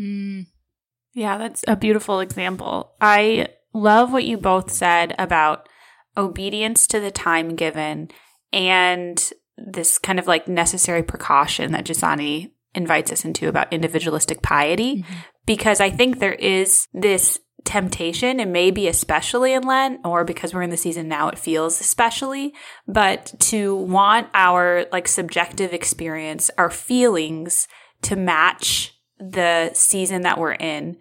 Mm. 0.00 0.46
Yeah, 1.12 1.36
that's 1.36 1.62
a 1.68 1.76
beautiful 1.76 2.20
example. 2.20 2.92
I 3.00 3.48
love 3.74 4.12
what 4.12 4.24
you 4.24 4.38
both 4.38 4.70
said 4.70 5.14
about 5.18 5.68
obedience 6.16 6.86
to 6.88 7.00
the 7.00 7.10
time 7.10 7.56
given 7.56 8.10
and 8.52 9.32
this 9.56 9.98
kind 9.98 10.18
of 10.18 10.26
like 10.26 10.48
necessary 10.48 11.02
precaution 11.02 11.72
that 11.72 11.84
Giussani 11.84 12.52
invites 12.74 13.12
us 13.12 13.24
into 13.24 13.48
about 13.48 13.72
individualistic 13.72 14.42
piety, 14.42 14.96
mm-hmm. 14.96 15.14
because 15.46 15.80
I 15.80 15.90
think 15.90 16.18
there 16.18 16.32
is 16.32 16.88
this 16.92 17.38
temptation, 17.64 18.40
and 18.40 18.52
maybe 18.52 18.88
especially 18.88 19.52
in 19.52 19.62
Lent, 19.62 20.00
or 20.04 20.24
because 20.24 20.52
we're 20.52 20.62
in 20.62 20.70
the 20.70 20.76
season 20.76 21.06
now, 21.06 21.28
it 21.28 21.38
feels 21.38 21.80
especially, 21.80 22.54
but 22.88 23.32
to 23.38 23.76
want 23.76 24.28
our 24.34 24.86
like 24.90 25.06
subjective 25.06 25.72
experience, 25.72 26.50
our 26.58 26.70
feelings 26.70 27.68
to 28.02 28.16
match 28.16 28.98
the 29.18 29.70
season 29.74 30.22
that 30.22 30.38
we're 30.38 30.54
in. 30.54 30.96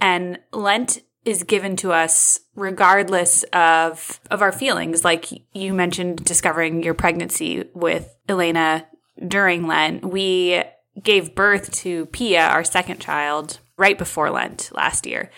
And 0.00 0.38
Lent 0.52 1.00
is 1.24 1.42
given 1.42 1.76
to 1.76 1.92
us 1.92 2.40
regardless 2.54 3.42
of 3.52 4.20
of 4.30 4.42
our 4.42 4.52
feelings. 4.52 5.04
Like 5.04 5.26
you 5.52 5.74
mentioned 5.74 6.24
discovering 6.24 6.82
your 6.82 6.94
pregnancy 6.94 7.64
with 7.74 8.14
Elena 8.28 8.86
during 9.26 9.66
Lent. 9.66 10.04
We 10.04 10.62
gave 11.02 11.34
birth 11.34 11.70
to 11.72 12.06
Pia 12.06 12.40
our 12.48 12.64
second 12.64 13.00
child 13.00 13.60
right 13.76 13.98
before 13.98 14.30
Lent 14.30 14.70
last 14.74 15.06
year. 15.06 15.30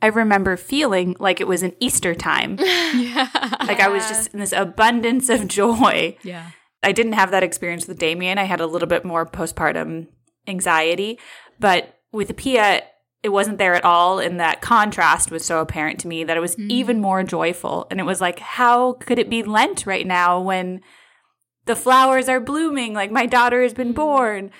I 0.00 0.06
remember 0.06 0.56
feeling 0.56 1.16
like 1.18 1.40
it 1.40 1.48
was 1.48 1.62
an 1.62 1.74
Easter 1.80 2.14
time. 2.14 2.58
Yeah. 2.94 3.28
like 3.66 3.80
I 3.80 3.88
was 3.88 4.08
just 4.08 4.32
in 4.32 4.40
this 4.40 4.52
abundance 4.52 5.28
of 5.28 5.46
joy. 5.46 6.16
Yeah. 6.22 6.50
I 6.82 6.92
didn't 6.92 7.12
have 7.14 7.32
that 7.32 7.42
experience 7.42 7.86
with 7.86 7.98
Damien. 7.98 8.38
I 8.38 8.44
had 8.44 8.60
a 8.60 8.66
little 8.66 8.88
bit 8.88 9.04
more 9.04 9.26
postpartum 9.26 10.06
anxiety. 10.46 11.18
But 11.60 11.98
with 12.12 12.34
Pia 12.36 12.82
it 13.22 13.30
wasn't 13.30 13.58
there 13.58 13.74
at 13.74 13.84
all 13.84 14.18
and 14.18 14.38
that 14.38 14.60
contrast 14.60 15.30
was 15.30 15.44
so 15.44 15.60
apparent 15.60 15.98
to 16.00 16.08
me 16.08 16.24
that 16.24 16.36
it 16.36 16.40
was 16.40 16.56
mm. 16.56 16.70
even 16.70 17.00
more 17.00 17.22
joyful 17.22 17.86
and 17.90 18.00
it 18.00 18.04
was 18.04 18.20
like 18.20 18.38
how 18.38 18.92
could 18.94 19.18
it 19.18 19.30
be 19.30 19.42
lent 19.42 19.86
right 19.86 20.06
now 20.06 20.40
when 20.40 20.80
the 21.66 21.76
flowers 21.76 22.28
are 22.28 22.40
blooming 22.40 22.94
like 22.94 23.10
my 23.10 23.26
daughter 23.26 23.62
has 23.62 23.74
been 23.74 23.92
mm. 23.92 23.96
born 23.96 24.50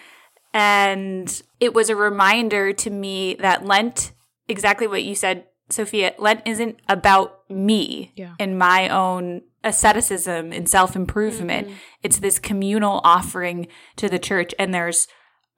and 0.52 1.42
it 1.60 1.74
was 1.74 1.90
a 1.90 1.96
reminder 1.96 2.72
to 2.72 2.90
me 2.90 3.34
that 3.34 3.64
lent 3.64 4.12
exactly 4.48 4.86
what 4.86 5.04
you 5.04 5.14
said 5.14 5.44
sofia 5.70 6.14
lent 6.18 6.40
isn't 6.46 6.78
about 6.88 7.48
me 7.50 8.12
yeah. 8.16 8.34
and 8.40 8.58
my 8.58 8.88
own 8.88 9.42
asceticism 9.62 10.52
and 10.52 10.68
self-improvement 10.68 11.66
mm-hmm. 11.68 11.76
it's 12.02 12.18
this 12.18 12.38
communal 12.38 13.00
offering 13.04 13.66
to 13.96 14.08
the 14.08 14.18
church 14.18 14.54
and 14.58 14.72
there's 14.72 15.06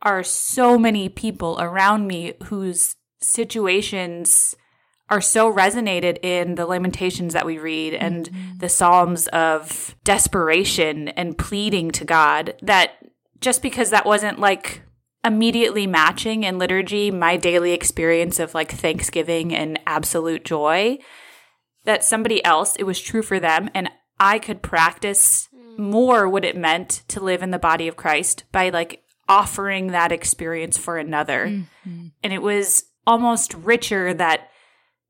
are 0.02 0.22
so 0.22 0.78
many 0.78 1.08
people 1.08 1.58
around 1.60 2.06
me 2.06 2.34
whose 2.44 2.96
situations 3.20 4.56
are 5.10 5.20
so 5.20 5.52
resonated 5.52 6.18
in 6.22 6.54
the 6.54 6.64
lamentations 6.64 7.32
that 7.32 7.44
we 7.44 7.58
read 7.58 7.94
and 7.94 8.30
mm-hmm. 8.30 8.58
the 8.58 8.68
psalms 8.68 9.26
of 9.28 9.96
desperation 10.04 11.08
and 11.08 11.36
pleading 11.36 11.90
to 11.90 12.04
God 12.04 12.54
that 12.62 12.92
just 13.40 13.60
because 13.60 13.90
that 13.90 14.06
wasn't 14.06 14.38
like 14.38 14.82
immediately 15.24 15.86
matching 15.86 16.44
in 16.44 16.58
liturgy 16.58 17.10
my 17.10 17.36
daily 17.36 17.72
experience 17.72 18.38
of 18.38 18.54
like 18.54 18.70
thanksgiving 18.70 19.54
and 19.54 19.78
absolute 19.86 20.44
joy 20.44 20.96
that 21.84 22.04
somebody 22.04 22.42
else 22.44 22.76
it 22.76 22.84
was 22.84 23.00
true 23.00 23.22
for 23.22 23.40
them 23.40 23.68
and 23.74 23.90
I 24.18 24.38
could 24.38 24.62
practice 24.62 25.48
mm. 25.54 25.78
more 25.78 26.28
what 26.28 26.44
it 26.44 26.56
meant 26.56 27.02
to 27.08 27.20
live 27.20 27.42
in 27.42 27.50
the 27.50 27.58
body 27.58 27.88
of 27.88 27.96
Christ 27.96 28.44
by 28.52 28.70
like 28.70 29.02
offering 29.31 29.93
that 29.93 30.11
experience 30.11 30.77
for 30.77 30.99
another. 30.99 31.47
Mm-hmm. 31.47 32.09
And 32.23 32.33
it 32.33 32.43
was 32.43 32.85
almost 33.07 33.55
richer 33.55 34.12
that 34.12 34.49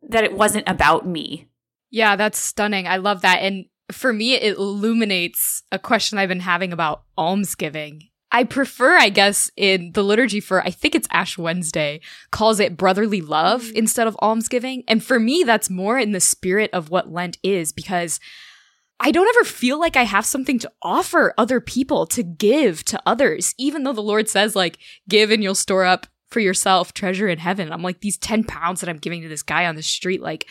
that 0.09 0.25
it 0.25 0.35
wasn't 0.35 0.69
about 0.69 1.07
me. 1.07 1.49
Yeah, 1.91 2.17
that's 2.17 2.39
stunning. 2.39 2.87
I 2.87 2.99
love 2.99 3.23
that. 3.23 3.41
And 3.41 3.67
for 3.91 4.13
me, 4.13 4.35
it 4.35 4.57
illuminates 4.57 5.63
a 5.73 5.79
question 5.79 6.17
I've 6.17 6.29
been 6.29 6.41
having 6.41 6.73
about 6.73 7.03
almsgiving. 7.19 8.03
I 8.33 8.45
prefer, 8.45 8.97
I 8.97 9.09
guess, 9.09 9.51
in 9.57 9.91
the 9.93 10.05
liturgy 10.05 10.39
for, 10.41 10.63
I 10.63 10.71
think 10.71 10.95
it's 10.95 11.09
Ash 11.11 11.37
Wednesday, 11.37 12.01
calls 12.31 12.61
it 12.61 12.77
brotherly 12.77 13.21
love 13.21 13.63
mm-hmm. 13.63 13.77
instead 13.77 14.07
of 14.07 14.17
almsgiving. 14.23 14.85
And 14.87 15.03
for 15.03 15.19
me, 15.19 15.43
that's 15.45 15.69
more 15.69 15.99
in 15.99 16.13
the 16.13 16.21
spirit 16.21 16.71
of 16.73 16.91
what 16.91 17.13
Lent 17.13 17.39
is 17.43 17.73
because 17.73 18.21
I 19.03 19.11
don't 19.11 19.29
ever 19.35 19.45
feel 19.45 19.81
like 19.81 19.97
I 19.97 20.05
have 20.05 20.27
something 20.27 20.59
to 20.59 20.71
offer 20.83 21.33
other 21.39 21.59
people 21.59 22.07
to 22.09 22.23
give 22.23 22.85
to 22.85 23.01
others, 23.07 23.55
even 23.59 23.83
though 23.83 23.95
the 23.95 24.03
Lord 24.03 24.29
says, 24.29 24.55
like, 24.55 24.79
give 25.09 25.31
and 25.31 25.43
you'll 25.43 25.55
store 25.55 25.85
up 25.85 26.07
for 26.29 26.41
yourself 26.41 26.93
treasure 26.93 27.27
in 27.29 27.39
heaven. 27.39 27.73
I'm 27.73 27.83
like, 27.83 28.01
these 28.01 28.19
10 28.19 28.45
pounds 28.45 28.81
that 28.81 28.91
I'm 28.91 28.99
giving 28.99 29.23
to 29.23 29.29
this 29.29 29.43
guy 29.43 29.65
on 29.67 29.75
the 29.75 29.83
street, 29.83 30.21
like, 30.21 30.47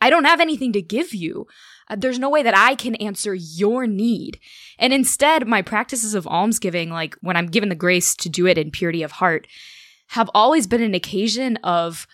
I 0.00 0.10
don't 0.10 0.24
have 0.24 0.40
anything 0.40 0.72
to 0.72 0.82
give 0.82 1.14
you. 1.14 1.46
Uh, 1.88 1.94
there's 1.96 2.18
no 2.18 2.28
way 2.28 2.42
that 2.42 2.56
I 2.56 2.74
can 2.74 2.96
answer 2.96 3.34
your 3.34 3.86
need. 3.86 4.40
And 4.80 4.92
instead, 4.92 5.46
my 5.46 5.62
practices 5.62 6.16
of 6.16 6.26
almsgiving, 6.26 6.90
like 6.90 7.16
when 7.20 7.36
I'm 7.36 7.46
given 7.46 7.68
the 7.68 7.76
grace 7.76 8.16
to 8.16 8.28
do 8.28 8.46
it 8.46 8.58
in 8.58 8.72
purity 8.72 9.04
of 9.04 9.12
heart, 9.12 9.46
have 10.08 10.28
always 10.34 10.66
been 10.66 10.82
an 10.82 10.94
occasion 10.94 11.56
of 11.58 12.08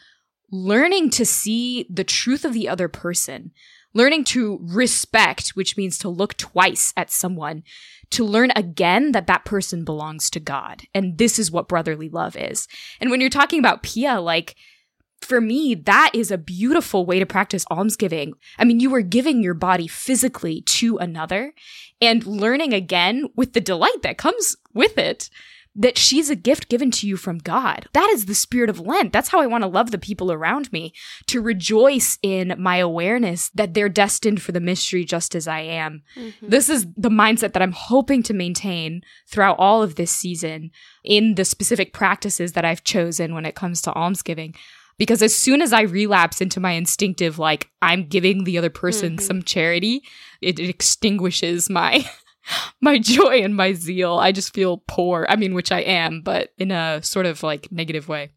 learning 0.53 1.11
to 1.11 1.25
see 1.25 1.87
the 1.89 2.05
truth 2.05 2.45
of 2.45 2.53
the 2.53 2.69
other 2.69 2.89
person, 2.89 3.53
learning 3.95 4.25
to 4.25 4.59
respect, 4.63 5.51
which 5.51 5.77
means 5.77 5.99
to 5.99 6.09
look 6.09 6.37
twice 6.37 6.93
at 6.97 7.11
someone, 7.11 7.63
to 8.11 8.25
learn 8.25 8.51
again 8.57 9.13
that 9.13 9.27
that 9.27 9.45
person 9.45 9.85
belongs 9.85 10.31
to 10.31 10.41
God. 10.41 10.83
And 10.95 11.19
this 11.19 11.39
is 11.39 11.51
what 11.51 11.69
brotherly 11.69 12.09
love 12.09 12.37
is. 12.37 12.69
And 13.01 13.11
when 13.11 13.21
you're 13.21 13.31
talking 13.31 13.59
about 13.59 13.83
Pia, 13.83 14.21
like, 14.21 14.57
for 15.21 15.41
me, 15.41 15.75
that 15.75 16.13
is 16.15 16.31
a 16.31 16.39
beautiful 16.39 17.05
way 17.05 17.19
to 17.19 17.27
practice 17.27 17.65
almsgiving. 17.71 18.35
I 18.59 18.65
mean, 18.65 18.79
you 18.79 18.95
are 18.95 19.03
giving 19.03 19.43
your 19.43 19.55
body 19.55 19.89
physically 19.89 20.61
to 20.63 20.97
another 20.99 21.55
and 22.01 22.25
learning 22.25 22.73
again 22.73 23.27
with 23.35 23.53
the 23.53 23.61
delight 23.61 24.03
that 24.03 24.17
comes 24.17 24.57
with 24.73 24.97
it 24.97 25.29
that 25.79 25.97
she's 25.97 26.29
a 26.29 26.37
gift 26.37 26.69
given 26.69 26.91
to 26.91 27.07
you 27.07 27.17
from 27.17 27.39
God. 27.39 27.87
That 27.93 28.11
is 28.13 28.27
the 28.27 28.35
spirit 28.35 28.69
of 28.69 28.81
Lent. 28.81 29.13
That's 29.13 29.29
how 29.29 29.41
I 29.41 29.47
want 29.47 29.63
to 29.63 29.69
love 29.69 29.93
the 29.93 29.99
people 29.99 30.33
around 30.33 30.73
me, 30.73 30.93
to 31.29 31.41
rejoice 31.41 32.19
in 32.21 32.55
my 32.59 32.79
awareness 32.79 33.51
that 33.51 33.75
they're 33.75 33.89
destined 33.89 34.43
for 34.43 34.51
the 34.51 34.61
mystery 34.61 35.05
just 35.05 35.37
as 35.37 35.47
I 35.47 35.61
am. 35.61 36.03
Mm-hmm. 36.17 36.49
This 36.49 36.69
is 36.69 36.87
the 36.97 37.09
mindset 37.09 37.53
that 37.53 37.63
I'm 37.63 37.73
hoping 37.73 38.25
to 38.25 38.35
maintain 38.35 39.03
throughout 39.29 39.59
all 39.61 39.83
of 39.83 39.95
this 39.95 40.11
season 40.11 40.73
in 41.05 41.37
the 41.37 41.45
specific 41.45 41.93
practices 41.93 42.53
that 42.53 42.65
I've 42.65 42.83
chosen 42.83 43.33
when 43.33 43.47
it 43.47 43.55
comes 43.55 43.81
to 43.83 43.93
almsgiving. 43.93 44.57
Because 44.99 45.23
as 45.23 45.33
soon 45.33 45.63
as 45.63 45.73
I 45.73 45.83
relapse 45.83 46.41
into 46.41 46.59
my 46.59 46.73
instinctive, 46.73 47.39
like, 47.39 47.71
I'm 47.81 48.09
giving 48.09 48.43
the 48.43 48.59
other 48.59 48.69
person 48.69 49.13
mm-hmm. 49.13 49.25
some 49.25 49.43
charity, 49.45 50.03
it, 50.41 50.59
it 50.59 50.69
extinguishes 50.69 51.71
my 51.71 52.05
my 52.81 52.99
joy 52.99 53.43
and 53.43 53.55
my 53.57 53.73
zeal. 53.73 54.15
I 54.15 54.33
just 54.33 54.55
feel 54.55 54.83
poor. 54.87 55.27
I 55.29 55.37
mean, 55.37 55.55
which 55.55 55.73
I 55.73 55.81
am, 55.81 56.23
but 56.23 56.51
in 56.59 56.71
a 56.71 57.03
sort 57.03 57.27
of 57.27 57.43
like 57.43 57.71
negative 57.73 58.09
way. 58.09 58.31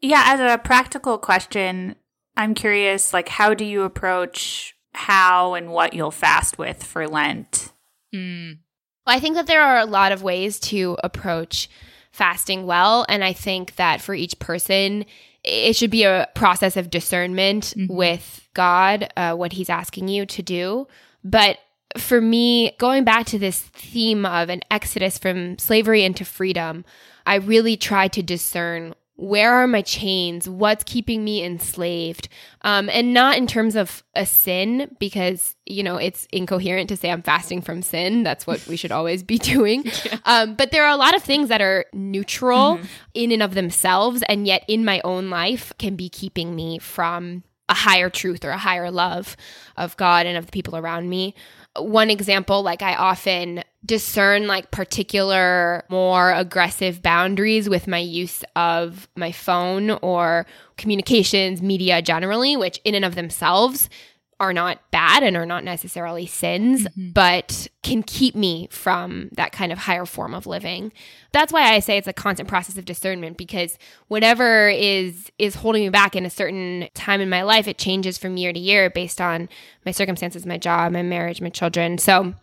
Yeah, 0.00 0.22
as 0.26 0.40
a 0.40 0.58
practical 0.58 1.18
question, 1.18 1.96
I'm 2.36 2.54
curious 2.54 3.12
like 3.12 3.28
how 3.28 3.54
do 3.54 3.64
you 3.64 3.82
approach 3.82 4.74
how 4.92 5.54
and 5.54 5.70
what 5.70 5.94
you'll 5.94 6.10
fast 6.10 6.58
with 6.58 6.82
for 6.82 7.08
Lent? 7.08 7.72
Mm. 8.14 8.58
Well, 9.06 9.16
I 9.16 9.20
think 9.20 9.34
that 9.34 9.46
there 9.46 9.62
are 9.62 9.78
a 9.78 9.86
lot 9.86 10.12
of 10.12 10.22
ways 10.22 10.58
to 10.60 10.96
approach 11.02 11.68
fasting 12.12 12.64
well. 12.64 13.04
And 13.08 13.24
I 13.24 13.32
think 13.32 13.76
that 13.76 14.00
for 14.00 14.14
each 14.14 14.38
person, 14.38 15.04
it 15.42 15.74
should 15.76 15.90
be 15.90 16.04
a 16.04 16.28
process 16.34 16.76
of 16.76 16.88
discernment 16.88 17.74
mm-hmm. 17.76 17.92
with 17.92 18.48
God, 18.54 19.12
uh, 19.16 19.34
what 19.34 19.52
He's 19.52 19.68
asking 19.68 20.08
you 20.08 20.24
to 20.26 20.42
do. 20.42 20.86
But 21.22 21.58
for 21.96 22.20
me, 22.20 22.72
going 22.78 23.04
back 23.04 23.26
to 23.26 23.38
this 23.38 23.60
theme 23.60 24.26
of 24.26 24.48
an 24.48 24.60
exodus 24.70 25.18
from 25.18 25.58
slavery 25.58 26.04
into 26.04 26.24
freedom, 26.24 26.84
I 27.26 27.36
really 27.36 27.76
try 27.76 28.08
to 28.08 28.22
discern 28.22 28.94
where 29.16 29.54
are 29.54 29.68
my 29.68 29.82
chains? 29.82 30.48
What's 30.48 30.82
keeping 30.82 31.22
me 31.22 31.44
enslaved? 31.44 32.28
Um, 32.62 32.90
and 32.90 33.14
not 33.14 33.36
in 33.36 33.46
terms 33.46 33.76
of 33.76 34.02
a 34.16 34.26
sin, 34.26 34.96
because, 34.98 35.54
you 35.66 35.84
know, 35.84 35.96
it's 35.96 36.26
incoherent 36.32 36.88
to 36.88 36.96
say 36.96 37.12
I'm 37.12 37.22
fasting 37.22 37.62
from 37.62 37.82
sin. 37.82 38.24
That's 38.24 38.44
what 38.44 38.66
we 38.66 38.76
should 38.76 38.90
always 38.90 39.22
be 39.22 39.38
doing. 39.38 39.84
Yeah. 40.04 40.18
Um, 40.24 40.54
but 40.54 40.70
there 40.70 40.84
are 40.84 40.90
a 40.90 40.96
lot 40.96 41.14
of 41.14 41.22
things 41.22 41.48
that 41.48 41.62
are 41.62 41.86
neutral 41.92 42.76
mm-hmm. 42.76 42.86
in 43.14 43.32
and 43.32 43.42
of 43.42 43.54
themselves, 43.54 44.22
and 44.28 44.46
yet 44.46 44.64
in 44.68 44.84
my 44.84 45.00
own 45.04 45.30
life 45.30 45.72
can 45.78 45.94
be 45.94 46.08
keeping 46.08 46.54
me 46.54 46.78
from 46.78 47.44
a 47.68 47.74
higher 47.74 48.10
truth 48.10 48.44
or 48.44 48.50
a 48.50 48.58
higher 48.58 48.90
love 48.90 49.36
of 49.76 49.96
God 49.96 50.26
and 50.26 50.36
of 50.36 50.46
the 50.46 50.52
people 50.52 50.76
around 50.76 51.08
me 51.08 51.34
one 51.78 52.10
example, 52.10 52.62
like 52.62 52.82
I 52.82 52.94
often 52.94 53.62
discern 53.84 54.46
like 54.46 54.70
particular 54.70 55.84
more 55.90 56.32
aggressive 56.32 57.02
boundaries 57.02 57.68
with 57.68 57.86
my 57.86 57.98
use 57.98 58.42
of 58.56 59.08
my 59.16 59.32
phone 59.32 59.90
or 59.90 60.46
communications 60.76 61.60
media 61.60 62.00
generally, 62.00 62.56
which 62.56 62.80
in 62.84 62.94
and 62.94 63.04
of 63.04 63.14
themselves 63.14 63.90
are 64.40 64.52
not 64.52 64.78
bad 64.90 65.22
and 65.22 65.36
are 65.36 65.46
not 65.46 65.64
necessarily 65.64 66.26
sins, 66.26 66.84
mm-hmm. 66.84 67.10
but 67.12 67.68
can 67.82 68.02
keep 68.02 68.34
me 68.34 68.68
from 68.70 69.28
that 69.32 69.52
kind 69.52 69.72
of 69.72 69.78
higher 69.78 70.06
form 70.06 70.34
of 70.34 70.46
living. 70.46 70.92
That's 71.32 71.52
why 71.52 71.72
I 71.72 71.80
say 71.80 71.98
it's 71.98 72.08
a 72.08 72.12
constant 72.12 72.48
process 72.48 72.78
of 72.78 72.84
discernment 72.84 73.36
because 73.36 73.78
whatever 74.08 74.68
is 74.68 75.30
is 75.38 75.56
holding 75.56 75.82
me 75.82 75.88
back 75.88 76.16
in 76.16 76.26
a 76.26 76.30
certain 76.30 76.88
time 76.94 77.20
in 77.20 77.28
my 77.28 77.42
life, 77.42 77.68
it 77.68 77.78
changes 77.78 78.18
from 78.18 78.36
year 78.36 78.52
to 78.52 78.58
year 78.58 78.90
based 78.90 79.20
on 79.20 79.48
my 79.84 79.92
circumstances, 79.92 80.46
my 80.46 80.58
job, 80.58 80.92
my 80.92 81.02
marriage, 81.02 81.40
my 81.40 81.50
children. 81.50 81.98
So 81.98 82.34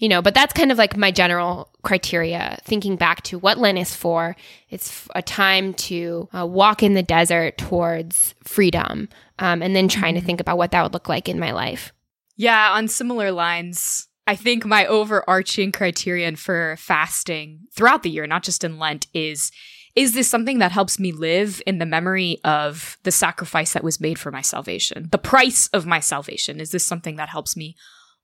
you 0.00 0.08
know, 0.08 0.22
but 0.22 0.34
that's 0.34 0.54
kind 0.54 0.72
of 0.72 0.78
like 0.78 0.96
my 0.96 1.10
general 1.10 1.68
criteria. 1.82 2.58
Thinking 2.64 2.96
back 2.96 3.22
to 3.24 3.38
what 3.38 3.58
Lent 3.58 3.78
is 3.78 3.94
for, 3.94 4.34
it's 4.70 5.06
a 5.14 5.20
time 5.20 5.74
to 5.74 6.28
uh, 6.34 6.46
walk 6.46 6.82
in 6.82 6.94
the 6.94 7.02
desert 7.02 7.58
towards 7.58 8.34
freedom, 8.42 9.10
um, 9.40 9.62
and 9.62 9.74
then 9.74 9.88
trying 9.88 10.14
to 10.14 10.20
mm-hmm. 10.20 10.26
think 10.26 10.40
about 10.40 10.58
what 10.58 10.70
that 10.70 10.82
would 10.82 10.92
look 10.92 11.08
like 11.08 11.28
in 11.28 11.38
my 11.38 11.52
life. 11.52 11.92
Yeah, 12.36 12.70
on 12.72 12.88
similar 12.88 13.32
lines, 13.32 14.08
I 14.26 14.36
think 14.36 14.64
my 14.64 14.86
overarching 14.86 15.72
criterion 15.72 16.36
for 16.36 16.76
fasting 16.78 17.66
throughout 17.74 18.02
the 18.02 18.10
year, 18.10 18.26
not 18.26 18.44
just 18.44 18.64
in 18.64 18.78
Lent, 18.78 19.06
is 19.12 19.50
is 19.96 20.14
this 20.14 20.30
something 20.30 20.60
that 20.60 20.70
helps 20.70 21.00
me 21.00 21.10
live 21.10 21.60
in 21.66 21.78
the 21.78 21.84
memory 21.84 22.38
of 22.44 22.96
the 23.02 23.10
sacrifice 23.10 23.72
that 23.72 23.82
was 23.82 24.00
made 24.00 24.20
for 24.20 24.30
my 24.30 24.40
salvation? 24.40 25.08
The 25.10 25.18
price 25.18 25.66
of 25.72 25.84
my 25.84 25.98
salvation. 25.98 26.60
Is 26.60 26.70
this 26.70 26.86
something 26.86 27.16
that 27.16 27.28
helps 27.28 27.56
me 27.56 27.74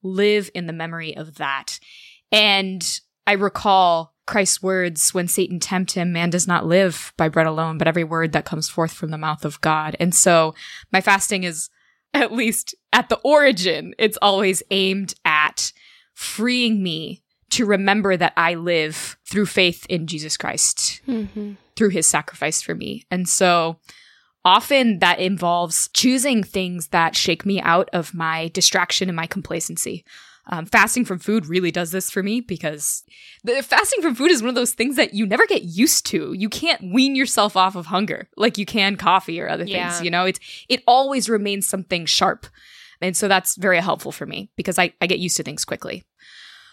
live 0.06 0.50
in 0.54 0.66
the 0.66 0.72
memory 0.72 1.16
of 1.16 1.36
that. 1.36 1.78
And 2.32 2.82
I 3.26 3.32
recall 3.32 4.14
Christ's 4.26 4.62
words 4.62 5.14
when 5.14 5.28
Satan 5.28 5.60
tempt 5.60 5.92
him, 5.92 6.12
man 6.12 6.30
does 6.30 6.46
not 6.46 6.66
live 6.66 7.12
by 7.16 7.28
bread 7.28 7.46
alone, 7.46 7.78
but 7.78 7.88
every 7.88 8.04
word 8.04 8.32
that 8.32 8.44
comes 8.44 8.68
forth 8.68 8.92
from 8.92 9.10
the 9.10 9.18
mouth 9.18 9.44
of 9.44 9.60
God. 9.60 9.96
And 10.00 10.14
so 10.14 10.54
my 10.92 11.00
fasting 11.00 11.44
is 11.44 11.70
at 12.14 12.32
least 12.32 12.74
at 12.92 13.08
the 13.08 13.20
origin, 13.24 13.94
it's 13.98 14.18
always 14.22 14.62
aimed 14.70 15.14
at 15.24 15.72
freeing 16.14 16.82
me 16.82 17.22
to 17.50 17.66
remember 17.66 18.16
that 18.16 18.32
I 18.36 18.54
live 18.54 19.16
through 19.24 19.46
faith 19.46 19.86
in 19.88 20.06
Jesus 20.06 20.36
Christ, 20.36 21.00
mm-hmm. 21.06 21.52
through 21.76 21.90
his 21.90 22.06
sacrifice 22.06 22.62
for 22.62 22.74
me. 22.74 23.04
And 23.10 23.28
so 23.28 23.78
often 24.44 25.00
that 25.00 25.18
involves 25.18 25.88
choosing 25.92 26.42
things 26.42 26.88
that 26.88 27.16
shake 27.16 27.44
me 27.44 27.60
out 27.60 27.88
of 27.92 28.14
my 28.14 28.48
distraction 28.48 29.08
and 29.08 29.16
my 29.16 29.26
complacency. 29.26 30.04
Um, 30.48 30.64
fasting 30.64 31.04
from 31.04 31.18
food 31.18 31.46
really 31.46 31.72
does 31.72 31.90
this 31.90 32.08
for 32.08 32.22
me 32.22 32.40
because 32.40 33.02
the 33.42 33.62
fasting 33.62 34.00
from 34.00 34.14
food 34.14 34.30
is 34.30 34.42
one 34.42 34.48
of 34.48 34.54
those 34.54 34.74
things 34.74 34.94
that 34.96 35.12
you 35.12 35.26
never 35.26 35.44
get 35.46 35.64
used 35.64 36.06
to. 36.06 36.32
You 36.34 36.48
can't 36.48 36.92
wean 36.92 37.16
yourself 37.16 37.56
off 37.56 37.74
of 37.74 37.86
hunger 37.86 38.28
like 38.36 38.56
you 38.56 38.64
can 38.64 38.96
coffee 38.96 39.40
or 39.40 39.48
other 39.48 39.64
yeah. 39.64 39.90
things. 39.90 40.04
You 40.04 40.10
know, 40.10 40.24
it's 40.24 40.38
it 40.68 40.82
always 40.86 41.28
remains 41.28 41.66
something 41.66 42.06
sharp, 42.06 42.46
and 43.00 43.16
so 43.16 43.26
that's 43.26 43.56
very 43.56 43.80
helpful 43.80 44.12
for 44.12 44.24
me 44.24 44.50
because 44.56 44.78
I 44.78 44.92
I 45.00 45.08
get 45.08 45.18
used 45.18 45.36
to 45.38 45.42
things 45.42 45.64
quickly. 45.64 46.04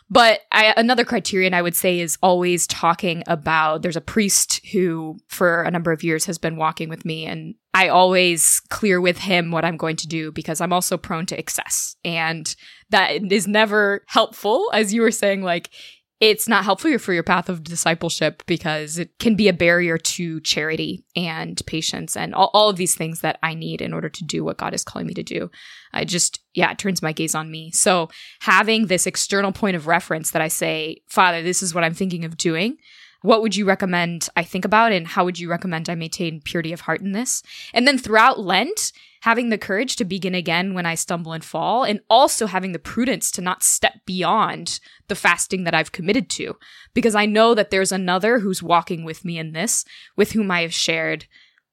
But 0.09 0.41
I, 0.51 0.73
another 0.77 1.05
criterion 1.05 1.53
I 1.53 1.61
would 1.61 1.75
say 1.75 1.99
is 1.99 2.17
always 2.21 2.67
talking 2.67 3.23
about 3.25 3.81
there's 3.81 3.95
a 3.95 4.01
priest 4.01 4.65
who, 4.71 5.17
for 5.27 5.63
a 5.63 5.71
number 5.71 5.91
of 5.91 6.03
years, 6.03 6.25
has 6.25 6.37
been 6.37 6.57
walking 6.57 6.89
with 6.89 7.03
me, 7.05 7.25
and 7.25 7.55
I 7.73 7.87
always 7.87 8.61
clear 8.69 9.01
with 9.01 9.17
him 9.17 9.51
what 9.51 9.65
I'm 9.65 9.77
going 9.77 9.95
to 9.97 10.07
do 10.07 10.31
because 10.31 10.61
I'm 10.61 10.73
also 10.73 10.97
prone 10.97 11.25
to 11.27 11.39
excess. 11.39 11.95
And 12.05 12.55
that 12.91 13.31
is 13.31 13.47
never 13.47 14.03
helpful, 14.07 14.69
as 14.73 14.93
you 14.93 15.01
were 15.01 15.11
saying, 15.11 15.41
like, 15.41 15.71
it's 16.19 16.47
not 16.47 16.63
helpful 16.63 16.97
for 16.99 17.11
your 17.11 17.23
path 17.23 17.49
of 17.49 17.63
discipleship 17.63 18.43
because 18.45 18.97
it 18.97 19.17
can 19.19 19.35
be 19.35 19.49
a 19.49 19.53
barrier 19.53 19.97
to 19.97 20.39
charity 20.41 21.03
and 21.17 21.61
patience 21.65 22.15
and 22.15 22.33
all, 22.33 22.49
all 22.53 22.69
of 22.69 22.77
these 22.77 22.95
things 22.95 23.19
that 23.21 23.39
I 23.43 23.55
need 23.55 23.81
in 23.81 23.93
order 23.93 24.07
to 24.07 24.23
do 24.23 24.43
what 24.43 24.57
God 24.57 24.73
is 24.73 24.85
calling 24.85 25.07
me 25.07 25.13
to 25.15 25.23
do. 25.23 25.51
I 25.91 26.05
just, 26.05 26.39
yeah, 26.53 26.71
it 26.71 26.77
turns 26.77 27.01
my 27.01 27.11
gaze 27.11 27.35
on 27.35 27.49
me. 27.49 27.71
So 27.71 28.09
having 28.41 28.87
this 28.87 29.07
external 29.07 29.51
point 29.51 29.75
of 29.75 29.87
reference 29.87 30.31
that 30.31 30.41
I 30.41 30.47
say, 30.47 31.01
Father, 31.07 31.41
this 31.41 31.63
is 31.63 31.73
what 31.73 31.83
I'm 31.83 31.93
thinking 31.93 32.25
of 32.25 32.37
doing. 32.37 32.77
What 33.21 33.41
would 33.41 33.55
you 33.55 33.65
recommend 33.65 34.27
I 34.35 34.43
think 34.43 34.65
about, 34.65 34.91
and 34.91 35.07
how 35.07 35.23
would 35.23 35.39
you 35.39 35.49
recommend 35.49 35.89
I 35.89 35.95
maintain 35.95 36.41
purity 36.41 36.73
of 36.73 36.81
heart 36.81 36.99
in 36.99 37.13
this? 37.13 37.41
And 37.73 37.87
then 37.87 37.97
throughout 37.97 38.37
Lent, 38.37 38.91
having 39.21 39.47
the 39.47 39.57
courage 39.57 39.95
to 39.95 40.03
begin 40.03 40.35
again 40.35 40.73
when 40.73 40.85
I 40.85 40.95
stumble 40.95 41.31
and 41.31 41.41
fall, 41.41 41.85
and 41.85 42.01
also 42.09 42.47
having 42.47 42.73
the 42.73 42.79
prudence 42.79 43.31
to 43.31 43.41
not 43.41 43.63
step 43.63 43.93
beyond 44.05 44.81
the 45.07 45.15
fasting 45.15 45.63
that 45.63 45.73
I've 45.73 45.93
committed 45.93 46.29
to, 46.31 46.57
because 46.93 47.15
I 47.15 47.25
know 47.25 47.53
that 47.53 47.71
there's 47.71 47.93
another 47.93 48.39
who's 48.39 48.61
walking 48.61 49.05
with 49.05 49.23
me 49.23 49.39
in 49.39 49.53
this, 49.53 49.85
with 50.17 50.33
whom 50.33 50.51
I 50.51 50.61
have 50.61 50.73
shared 50.73 51.25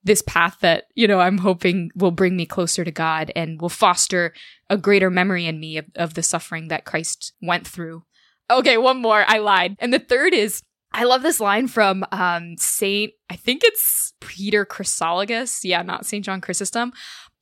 this 0.03 0.23
path 0.23 0.59
that, 0.61 0.85
you 0.95 1.07
know, 1.07 1.21
I'm 1.21 1.39
hoping 1.39 1.91
will 1.95 2.11
bring 2.11 2.37
me 2.37 2.47
closer 2.47 2.85
to 2.85 2.91
God 2.91 3.31
and 3.37 3.61
will 3.61 3.69
foster 3.69 4.33
a 4.69 4.77
greater 4.77 5.11
memory 5.11 5.47
in 5.47 5.61
me 5.61 5.77
of, 5.77 5.87
of 5.97 6.15
the 6.15 6.23
suffering 6.23 6.69
that 6.69 6.85
Christ 6.85 7.33
went 7.43 7.67
through. 7.67 8.05
Okay, 8.51 8.79
one 8.79 9.01
more. 9.01 9.25
I 9.27 9.39
lied. 9.39 9.77
And 9.79 9.93
the 9.93 9.99
third 9.99 10.35
is 10.35 10.63
I 10.93 11.05
love 11.05 11.23
this 11.23 11.39
line 11.39 11.69
from 11.69 12.05
um, 12.11 12.57
Saint, 12.59 13.13
I 13.31 13.37
think 13.37 13.63
it's 13.63 14.13
Peter 14.21 14.67
Chrysologus. 14.67 15.61
Yeah, 15.63 15.83
not 15.83 16.07
Saint 16.07 16.25
John 16.25 16.41
Chrysostom. 16.41 16.93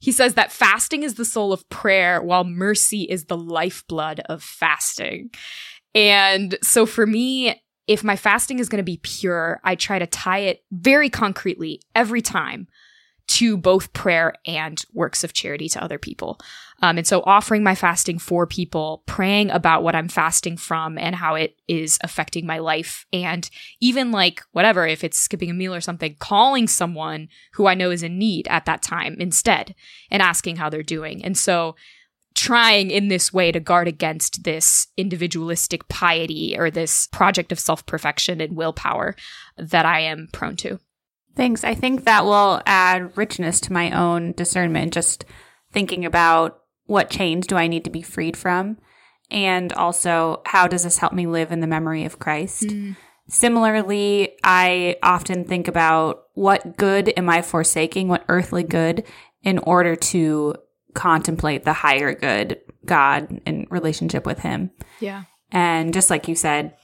He 0.00 0.12
says 0.12 0.34
that 0.34 0.52
fasting 0.52 1.02
is 1.02 1.14
the 1.14 1.24
soul 1.24 1.52
of 1.52 1.68
prayer, 1.70 2.22
while 2.22 2.44
mercy 2.44 3.02
is 3.02 3.24
the 3.24 3.38
lifeblood 3.38 4.20
of 4.26 4.42
fasting. 4.42 5.30
And 5.94 6.56
so 6.62 6.86
for 6.86 7.06
me, 7.06 7.60
if 7.88 8.04
my 8.04 8.14
fasting 8.14 8.58
is 8.58 8.68
going 8.68 8.78
to 8.78 8.84
be 8.84 9.00
pure, 9.02 9.60
I 9.64 9.74
try 9.74 9.98
to 9.98 10.06
tie 10.06 10.40
it 10.40 10.62
very 10.70 11.08
concretely 11.08 11.80
every 11.94 12.22
time 12.22 12.68
to 13.28 13.58
both 13.58 13.92
prayer 13.92 14.34
and 14.46 14.82
works 14.94 15.22
of 15.22 15.34
charity 15.34 15.68
to 15.68 15.82
other 15.82 15.98
people. 15.98 16.38
Um, 16.80 16.96
and 16.96 17.06
so 17.06 17.22
offering 17.26 17.62
my 17.62 17.74
fasting 17.74 18.18
for 18.18 18.46
people, 18.46 19.02
praying 19.04 19.50
about 19.50 19.82
what 19.82 19.94
I'm 19.94 20.08
fasting 20.08 20.56
from 20.56 20.96
and 20.96 21.14
how 21.14 21.34
it 21.34 21.58
is 21.66 21.98
affecting 22.02 22.46
my 22.46 22.58
life. 22.58 23.04
And 23.12 23.48
even 23.80 24.12
like 24.12 24.42
whatever, 24.52 24.86
if 24.86 25.04
it's 25.04 25.18
skipping 25.18 25.50
a 25.50 25.54
meal 25.54 25.74
or 25.74 25.82
something, 25.82 26.16
calling 26.18 26.68
someone 26.68 27.28
who 27.52 27.66
I 27.66 27.74
know 27.74 27.90
is 27.90 28.02
in 28.02 28.18
need 28.18 28.48
at 28.48 28.64
that 28.64 28.80
time 28.80 29.16
instead 29.18 29.74
and 30.10 30.22
asking 30.22 30.56
how 30.56 30.70
they're 30.70 30.82
doing. 30.82 31.22
And 31.22 31.36
so 31.36 31.74
trying 32.38 32.92
in 32.92 33.08
this 33.08 33.32
way 33.32 33.50
to 33.50 33.58
guard 33.58 33.88
against 33.88 34.44
this 34.44 34.86
individualistic 34.96 35.88
piety 35.88 36.56
or 36.56 36.70
this 36.70 37.08
project 37.08 37.50
of 37.50 37.58
self 37.58 37.84
perfection 37.84 38.40
and 38.40 38.54
willpower 38.54 39.16
that 39.56 39.84
I 39.84 40.00
am 40.00 40.28
prone 40.32 40.54
to. 40.58 40.78
Thanks. 41.34 41.64
I 41.64 41.74
think 41.74 42.04
that 42.04 42.24
will 42.24 42.62
add 42.64 43.16
richness 43.16 43.60
to 43.62 43.72
my 43.72 43.90
own 43.90 44.32
discernment, 44.32 44.92
just 44.92 45.24
thinking 45.72 46.04
about 46.04 46.60
what 46.86 47.10
chains 47.10 47.46
do 47.46 47.56
I 47.56 47.66
need 47.66 47.84
to 47.84 47.90
be 47.90 48.02
freed 48.02 48.36
from? 48.36 48.78
And 49.30 49.72
also, 49.72 50.40
how 50.46 50.68
does 50.68 50.84
this 50.84 50.98
help 50.98 51.12
me 51.12 51.26
live 51.26 51.50
in 51.50 51.60
the 51.60 51.66
memory 51.66 52.04
of 52.04 52.20
Christ? 52.20 52.62
Mm. 52.62 52.96
Similarly, 53.28 54.36
I 54.42 54.96
often 55.02 55.44
think 55.44 55.68
about 55.68 56.22
what 56.34 56.76
good 56.76 57.12
am 57.16 57.28
I 57.28 57.42
forsaking, 57.42 58.08
what 58.08 58.24
earthly 58.28 58.62
good, 58.62 59.04
in 59.42 59.58
order 59.58 59.96
to 59.96 60.54
contemplate 60.98 61.64
the 61.64 61.72
higher 61.72 62.12
good, 62.14 62.60
God, 62.84 63.40
and 63.46 63.66
relationship 63.70 64.26
with 64.26 64.40
Him. 64.40 64.70
Yeah. 65.00 65.24
And 65.50 65.94
just 65.94 66.10
like 66.10 66.28
you 66.28 66.34
said, 66.34 66.74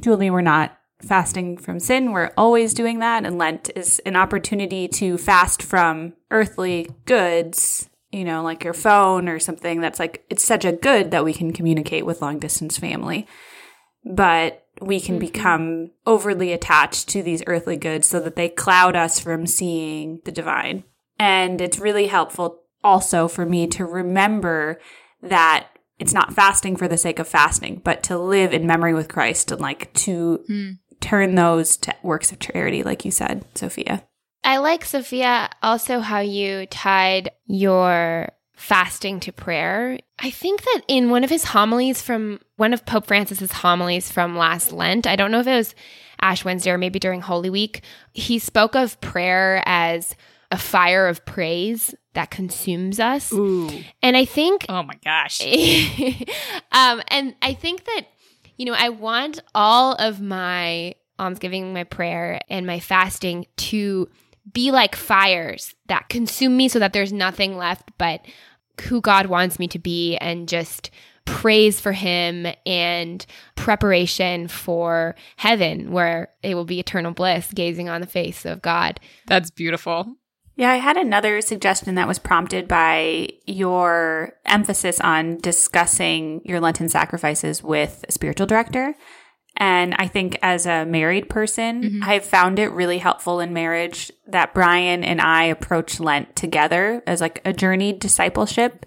Julie, 0.00 0.30
we're 0.30 0.40
not 0.40 0.76
fasting 1.02 1.58
from 1.58 1.78
sin. 1.78 2.12
We're 2.12 2.32
always 2.36 2.74
doing 2.74 2.98
that. 3.00 3.24
And 3.24 3.38
Lent 3.38 3.70
is 3.76 4.00
an 4.00 4.16
opportunity 4.16 4.88
to 4.88 5.18
fast 5.18 5.62
from 5.62 6.14
earthly 6.30 6.88
goods 7.04 7.88
you 8.10 8.24
know, 8.24 8.42
like 8.42 8.64
your 8.64 8.72
phone 8.72 9.28
or 9.28 9.38
something 9.38 9.82
that's 9.82 9.98
like, 9.98 10.24
it's 10.30 10.42
such 10.42 10.64
a 10.64 10.72
good 10.72 11.10
that 11.10 11.26
we 11.26 11.34
can 11.34 11.52
communicate 11.52 12.06
with 12.06 12.22
long 12.22 12.38
distance 12.38 12.78
family. 12.78 13.26
but 14.04 14.64
we 14.80 15.00
can 15.00 15.16
mm-hmm. 15.16 15.26
become 15.26 15.90
overly 16.06 16.52
attached 16.52 17.08
to 17.08 17.22
these 17.22 17.42
earthly 17.46 17.76
goods 17.76 18.08
so 18.08 18.20
that 18.20 18.36
they 18.36 18.48
cloud 18.48 18.96
us 18.96 19.18
from 19.18 19.46
seeing 19.46 20.20
the 20.24 20.32
divine. 20.32 20.84
And 21.18 21.60
it's 21.60 21.78
really 21.78 22.06
helpful 22.06 22.60
also 22.82 23.28
for 23.28 23.44
me 23.44 23.66
to 23.68 23.84
remember 23.84 24.80
that 25.22 25.68
it's 25.98 26.12
not 26.12 26.32
fasting 26.32 26.76
for 26.76 26.86
the 26.86 26.98
sake 26.98 27.18
of 27.18 27.26
fasting, 27.26 27.80
but 27.82 28.02
to 28.04 28.18
live 28.18 28.54
in 28.54 28.66
memory 28.66 28.94
with 28.94 29.08
Christ 29.08 29.50
and 29.50 29.60
like 29.60 29.92
to 29.94 30.44
mm. 30.48 30.78
turn 31.00 31.34
those 31.34 31.76
to 31.78 31.94
works 32.02 32.30
of 32.30 32.38
charity, 32.38 32.82
like 32.82 33.04
you 33.04 33.10
said, 33.10 33.44
Sofia. 33.54 34.04
I 34.44 34.58
like, 34.58 34.84
Sofia, 34.84 35.50
also 35.62 36.00
how 36.00 36.20
you 36.20 36.66
tied 36.66 37.30
your 37.46 38.28
fasting 38.54 39.20
to 39.20 39.32
prayer. 39.32 39.98
I 40.18 40.30
think 40.30 40.62
that 40.62 40.82
in 40.88 41.10
one 41.10 41.24
of 41.24 41.30
his 41.30 41.44
homilies 41.44 42.02
from 42.02 42.40
one 42.56 42.72
of 42.72 42.86
Pope 42.86 43.06
Francis's 43.06 43.52
homilies 43.52 44.10
from 44.10 44.36
last 44.36 44.72
Lent, 44.72 45.06
I 45.06 45.16
don't 45.16 45.30
know 45.30 45.40
if 45.40 45.46
it 45.46 45.56
was 45.56 45.74
Ash 46.20 46.44
Wednesday 46.44 46.70
or 46.70 46.78
maybe 46.78 46.98
during 46.98 47.20
Holy 47.20 47.50
Week, 47.50 47.82
he 48.12 48.38
spoke 48.38 48.74
of 48.74 49.00
prayer 49.00 49.62
as 49.66 50.14
a 50.50 50.58
fire 50.58 51.06
of 51.06 51.24
praise 51.24 51.94
that 52.18 52.32
consumes 52.32 52.98
us. 52.98 53.32
Ooh. 53.32 53.70
And 54.02 54.16
I 54.16 54.24
think 54.24 54.66
Oh 54.68 54.82
my 54.82 54.98
gosh. 55.04 55.40
um 56.72 57.00
and 57.06 57.36
I 57.40 57.54
think 57.54 57.84
that 57.84 58.06
you 58.56 58.66
know, 58.66 58.74
I 58.76 58.88
want 58.88 59.38
all 59.54 59.92
of 59.94 60.20
my 60.20 60.96
almsgiving, 61.20 61.72
my 61.72 61.84
prayer 61.84 62.40
and 62.50 62.66
my 62.66 62.80
fasting 62.80 63.46
to 63.58 64.08
be 64.52 64.72
like 64.72 64.96
fires 64.96 65.76
that 65.86 66.08
consume 66.08 66.56
me 66.56 66.68
so 66.68 66.80
that 66.80 66.92
there's 66.92 67.12
nothing 67.12 67.56
left 67.56 67.88
but 67.98 68.26
who 68.82 69.00
God 69.00 69.26
wants 69.26 69.60
me 69.60 69.68
to 69.68 69.78
be 69.78 70.16
and 70.16 70.48
just 70.48 70.90
praise 71.24 71.78
for 71.78 71.92
him 71.92 72.48
and 72.66 73.24
preparation 73.54 74.48
for 74.48 75.14
heaven 75.36 75.92
where 75.92 76.30
it 76.42 76.56
will 76.56 76.64
be 76.64 76.80
eternal 76.80 77.12
bliss 77.12 77.52
gazing 77.52 77.88
on 77.88 78.00
the 78.00 78.08
face 78.08 78.44
of 78.44 78.60
God. 78.60 78.98
That's 79.26 79.52
beautiful. 79.52 80.16
Yeah, 80.58 80.72
I 80.72 80.78
had 80.78 80.96
another 80.96 81.40
suggestion 81.40 81.94
that 81.94 82.08
was 82.08 82.18
prompted 82.18 82.66
by 82.66 83.28
your 83.46 84.32
emphasis 84.44 84.98
on 84.98 85.38
discussing 85.38 86.40
your 86.44 86.58
Lenten 86.58 86.88
sacrifices 86.88 87.62
with 87.62 88.04
a 88.08 88.12
spiritual 88.12 88.48
director. 88.48 88.96
And 89.56 89.94
I 89.98 90.08
think 90.08 90.36
as 90.42 90.66
a 90.66 90.84
married 90.84 91.30
person, 91.30 91.82
mm-hmm. 91.84 92.02
I've 92.02 92.24
found 92.24 92.58
it 92.58 92.72
really 92.72 92.98
helpful 92.98 93.38
in 93.38 93.52
marriage 93.52 94.10
that 94.26 94.52
Brian 94.52 95.04
and 95.04 95.20
I 95.20 95.44
approach 95.44 96.00
Lent 96.00 96.34
together 96.34 97.04
as 97.06 97.20
like 97.20 97.40
a 97.44 97.52
journeyed 97.52 98.00
discipleship. 98.00 98.84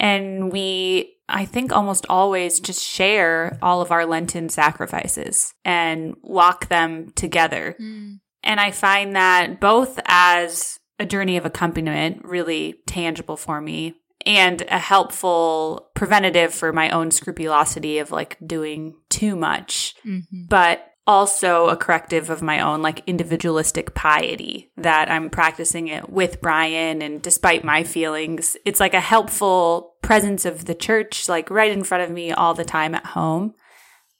And 0.00 0.50
we, 0.50 1.14
I 1.28 1.44
think 1.44 1.70
almost 1.70 2.06
always 2.08 2.58
just 2.58 2.82
share 2.82 3.56
all 3.62 3.82
of 3.82 3.92
our 3.92 4.04
Lenten 4.04 4.48
sacrifices 4.48 5.54
and 5.64 6.16
walk 6.22 6.66
them 6.66 7.12
together. 7.14 7.76
Mm. 7.80 8.18
And 8.42 8.60
I 8.60 8.70
find 8.70 9.14
that 9.16 9.60
both 9.60 9.98
as 10.06 10.78
a 10.98 11.06
journey 11.06 11.36
of 11.36 11.46
accompaniment 11.46 12.24
really 12.24 12.76
tangible 12.86 13.36
for 13.36 13.60
me 13.60 13.94
and 14.24 14.62
a 14.62 14.78
helpful 14.78 15.90
preventative 15.94 16.54
for 16.54 16.72
my 16.72 16.90
own 16.90 17.10
scrupulosity 17.10 17.98
of 17.98 18.10
like 18.10 18.36
doing 18.44 18.94
too 19.08 19.36
much, 19.36 19.94
mm-hmm. 20.06 20.46
but 20.48 20.88
also 21.06 21.68
a 21.68 21.76
corrective 21.76 22.30
of 22.30 22.42
my 22.42 22.60
own 22.60 22.80
like 22.80 23.02
individualistic 23.08 23.94
piety 23.94 24.70
that 24.76 25.10
I'm 25.10 25.30
practicing 25.30 25.88
it 25.88 26.08
with 26.08 26.40
Brian. 26.40 27.02
And 27.02 27.20
despite 27.20 27.64
my 27.64 27.82
feelings, 27.82 28.56
it's 28.64 28.78
like 28.78 28.94
a 28.94 29.00
helpful 29.00 29.94
presence 30.02 30.44
of 30.44 30.66
the 30.66 30.74
church, 30.74 31.28
like 31.28 31.50
right 31.50 31.72
in 31.72 31.82
front 31.82 32.04
of 32.04 32.10
me 32.10 32.30
all 32.30 32.54
the 32.54 32.64
time 32.64 32.94
at 32.94 33.06
home. 33.06 33.54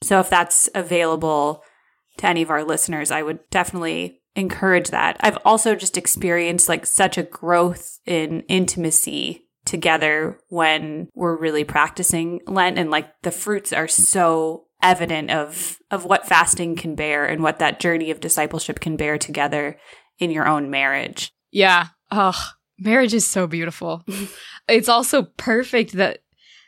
So 0.03 0.19
if 0.19 0.29
that's 0.29 0.69
available 0.75 1.63
to 2.19 2.27
any 2.27 2.43
of 2.43 2.51
our 2.51 2.65
listeners, 2.65 3.11
I 3.11 3.23
would 3.23 3.41
definitely 3.51 4.21
encourage 4.35 4.89
that. 4.89 5.17
I've 5.21 5.39
also 5.45 5.75
just 5.75 5.97
experienced 5.97 6.69
like 6.69 6.87
such 6.87 7.19
a 7.19 7.23
growth 7.23 7.99
in 8.07 8.41
intimacy 8.49 9.47
together 9.65 10.41
when 10.49 11.09
we're 11.15 11.39
really 11.39 11.65
practicing 11.65 12.41
Lent 12.47 12.79
and 12.79 12.91
like 12.91 13.09
the 13.23 13.31
fruits 13.31 13.73
are 13.73 13.89
so 13.89 14.67
evident 14.83 15.31
of 15.31 15.79
of 15.91 16.05
what 16.05 16.27
fasting 16.27 16.75
can 16.75 16.97
bear 16.97 17.25
and 17.25 17.43
what 17.43 17.61
that 17.61 17.79
journey 17.79 18.11
of 18.11 18.19
discipleship 18.21 18.81
can 18.81 18.97
bear 18.97 19.17
together 19.19 19.79
in 20.19 20.31
your 20.31 20.49
own 20.49 20.71
marriage. 20.71 21.31
Yeah. 21.53 21.89
Oh, 22.11 22.39
marriage 22.79 23.15
is 23.15 23.27
so 23.27 23.47
beautiful. 23.47 24.05
it's 24.69 24.89
also 24.89 25.25
perfect 25.37 25.93
that 25.93 26.19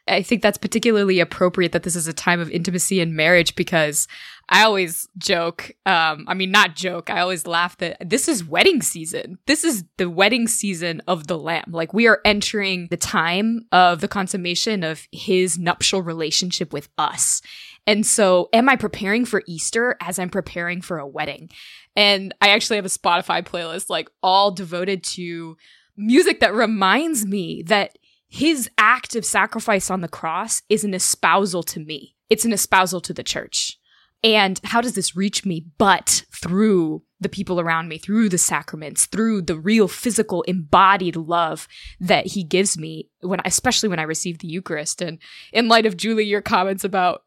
I 0.06 0.22
think 0.22 0.42
that's 0.42 0.58
particularly 0.58 1.18
appropriate 1.20 1.72
that 1.72 1.82
this 1.82 1.96
is 1.96 2.06
a 2.06 2.12
time 2.12 2.38
of 2.38 2.50
intimacy 2.50 3.00
and 3.00 3.14
marriage 3.14 3.56
because 3.56 4.06
I 4.54 4.62
always 4.62 5.08
joke, 5.18 5.72
um, 5.84 6.26
I 6.28 6.34
mean, 6.34 6.52
not 6.52 6.76
joke, 6.76 7.10
I 7.10 7.18
always 7.18 7.44
laugh 7.44 7.76
that 7.78 7.96
this 8.08 8.28
is 8.28 8.44
wedding 8.44 8.82
season. 8.82 9.38
This 9.46 9.64
is 9.64 9.82
the 9.96 10.08
wedding 10.08 10.46
season 10.46 11.02
of 11.08 11.26
the 11.26 11.36
Lamb. 11.36 11.72
Like, 11.72 11.92
we 11.92 12.06
are 12.06 12.20
entering 12.24 12.86
the 12.88 12.96
time 12.96 13.62
of 13.72 14.00
the 14.00 14.06
consummation 14.06 14.84
of 14.84 15.08
his 15.10 15.58
nuptial 15.58 16.02
relationship 16.02 16.72
with 16.72 16.88
us. 16.98 17.42
And 17.84 18.06
so, 18.06 18.48
am 18.52 18.68
I 18.68 18.76
preparing 18.76 19.24
for 19.24 19.42
Easter 19.48 19.96
as 20.00 20.20
I'm 20.20 20.30
preparing 20.30 20.80
for 20.82 20.98
a 20.98 21.06
wedding? 21.06 21.50
And 21.96 22.32
I 22.40 22.50
actually 22.50 22.76
have 22.76 22.86
a 22.86 22.88
Spotify 22.88 23.44
playlist, 23.44 23.90
like, 23.90 24.08
all 24.22 24.52
devoted 24.52 25.02
to 25.14 25.56
music 25.96 26.38
that 26.38 26.54
reminds 26.54 27.26
me 27.26 27.64
that 27.64 27.98
his 28.28 28.70
act 28.78 29.16
of 29.16 29.24
sacrifice 29.24 29.90
on 29.90 30.00
the 30.00 30.06
cross 30.06 30.62
is 30.68 30.84
an 30.84 30.94
espousal 30.94 31.64
to 31.64 31.80
me. 31.80 32.14
It's 32.30 32.44
an 32.44 32.52
espousal 32.52 33.00
to 33.00 33.12
the 33.12 33.24
church. 33.24 33.80
And 34.24 34.58
how 34.64 34.80
does 34.80 34.94
this 34.94 35.14
reach 35.14 35.44
me? 35.44 35.66
But 35.76 36.24
through 36.34 37.02
the 37.20 37.28
people 37.28 37.60
around 37.60 37.88
me, 37.88 37.98
through 37.98 38.30
the 38.30 38.38
sacraments, 38.38 39.04
through 39.04 39.42
the 39.42 39.58
real 39.58 39.86
physical 39.86 40.42
embodied 40.42 41.14
love 41.14 41.68
that 42.00 42.28
he 42.28 42.42
gives 42.42 42.78
me 42.78 43.10
when, 43.20 43.40
especially 43.44 43.90
when 43.90 44.00
I 44.00 44.04
receive 44.04 44.38
the 44.38 44.48
Eucharist. 44.48 45.02
And 45.02 45.18
in 45.52 45.68
light 45.68 45.84
of 45.84 45.98
Julie, 45.98 46.24
your 46.24 46.40
comments 46.40 46.84
about 46.84 47.22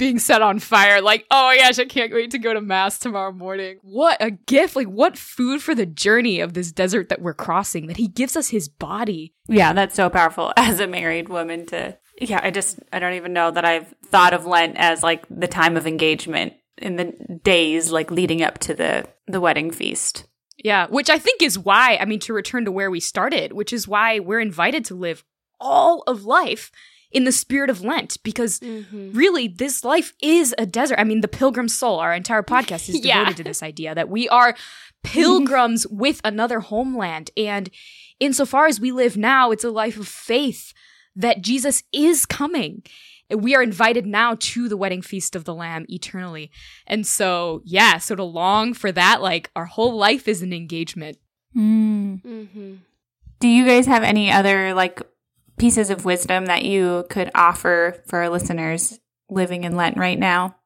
being 0.00 0.18
set 0.18 0.40
on 0.40 0.58
fire. 0.58 1.02
Like, 1.02 1.26
oh 1.30 1.48
my 1.48 1.58
gosh, 1.58 1.78
I 1.78 1.84
can't 1.84 2.12
wait 2.12 2.30
to 2.30 2.38
go 2.38 2.54
to 2.54 2.60
mass 2.62 2.98
tomorrow 2.98 3.32
morning. 3.32 3.78
What 3.82 4.16
a 4.22 4.30
gift. 4.30 4.74
Like, 4.74 4.86
what 4.86 5.18
food 5.18 5.62
for 5.62 5.74
the 5.74 5.84
journey 5.84 6.40
of 6.40 6.54
this 6.54 6.72
desert 6.72 7.10
that 7.10 7.20
we're 7.20 7.34
crossing 7.34 7.86
that 7.86 7.98
he 7.98 8.08
gives 8.08 8.34
us 8.34 8.48
his 8.48 8.66
body. 8.66 9.34
Yeah, 9.46 9.74
that's 9.74 9.94
so 9.94 10.08
powerful 10.08 10.54
as 10.56 10.80
a 10.80 10.86
married 10.86 11.28
woman 11.28 11.66
to, 11.66 11.98
yeah, 12.20 12.40
I 12.42 12.50
just, 12.50 12.78
I 12.92 12.98
don't 12.98 13.14
even 13.14 13.32
know 13.32 13.50
that 13.50 13.64
I've 13.64 13.92
thought 14.06 14.34
of 14.34 14.46
Lent 14.46 14.76
as 14.76 15.02
like 15.02 15.24
the 15.30 15.48
time 15.48 15.76
of 15.76 15.86
engagement 15.86 16.52
in 16.78 16.96
the 16.96 17.38
days 17.42 17.90
like 17.90 18.10
leading 18.10 18.42
up 18.42 18.58
to 18.58 18.74
the, 18.74 19.08
the 19.26 19.40
wedding 19.40 19.70
feast. 19.70 20.26
Yeah, 20.62 20.86
which 20.88 21.08
I 21.08 21.18
think 21.18 21.42
is 21.42 21.58
why, 21.58 21.96
I 21.98 22.04
mean, 22.04 22.20
to 22.20 22.34
return 22.34 22.66
to 22.66 22.72
where 22.72 22.90
we 22.90 23.00
started, 23.00 23.52
which 23.52 23.72
is 23.72 23.88
why 23.88 24.18
we're 24.18 24.40
invited 24.40 24.84
to 24.86 24.94
live 24.94 25.24
all 25.58 26.02
of 26.06 26.24
life 26.24 26.70
in 27.10 27.24
the 27.24 27.32
spirit 27.32 27.70
of 27.70 27.82
Lent 27.82 28.22
because 28.22 28.60
mm-hmm. 28.60 29.12
really 29.12 29.48
this 29.48 29.84
life 29.84 30.12
is 30.22 30.54
a 30.58 30.66
desert. 30.66 30.98
I 30.98 31.04
mean, 31.04 31.22
the 31.22 31.28
pilgrim 31.28 31.68
soul, 31.68 31.98
our 31.98 32.12
entire 32.12 32.42
podcast 32.42 32.88
is 32.88 33.00
devoted 33.00 33.06
yeah. 33.06 33.32
to 33.32 33.44
this 33.44 33.62
idea 33.62 33.94
that 33.94 34.08
we 34.08 34.28
are 34.28 34.54
pilgrims 35.02 35.86
with 35.90 36.20
another 36.24 36.60
homeland. 36.60 37.30
And 37.36 37.70
insofar 38.20 38.66
as 38.66 38.80
we 38.80 38.92
live 38.92 39.16
now, 39.16 39.50
it's 39.50 39.64
a 39.64 39.70
life 39.70 39.98
of 39.98 40.06
faith 40.06 40.72
that 41.20 41.42
Jesus 41.42 41.82
is 41.92 42.26
coming. 42.26 42.82
We 43.30 43.54
are 43.54 43.62
invited 43.62 44.06
now 44.06 44.36
to 44.40 44.68
the 44.68 44.76
wedding 44.76 45.02
feast 45.02 45.36
of 45.36 45.44
the 45.44 45.54
Lamb 45.54 45.86
eternally. 45.88 46.50
And 46.86 47.06
so, 47.06 47.62
yeah, 47.64 47.98
so 47.98 48.16
to 48.16 48.24
long 48.24 48.74
for 48.74 48.90
that, 48.90 49.22
like 49.22 49.50
our 49.54 49.66
whole 49.66 49.96
life 49.96 50.26
is 50.26 50.42
an 50.42 50.52
engagement. 50.52 51.18
Mm. 51.56 52.22
Mm-hmm. 52.22 52.74
Do 53.38 53.48
you 53.48 53.64
guys 53.64 53.86
have 53.86 54.02
any 54.02 54.30
other 54.30 54.74
like 54.74 55.00
pieces 55.58 55.90
of 55.90 56.04
wisdom 56.04 56.46
that 56.46 56.64
you 56.64 57.04
could 57.08 57.30
offer 57.34 58.02
for 58.06 58.20
our 58.20 58.28
listeners 58.28 58.98
living 59.28 59.64
in 59.64 59.76
Lent 59.76 59.96
right 59.96 60.18
now? 60.18 60.56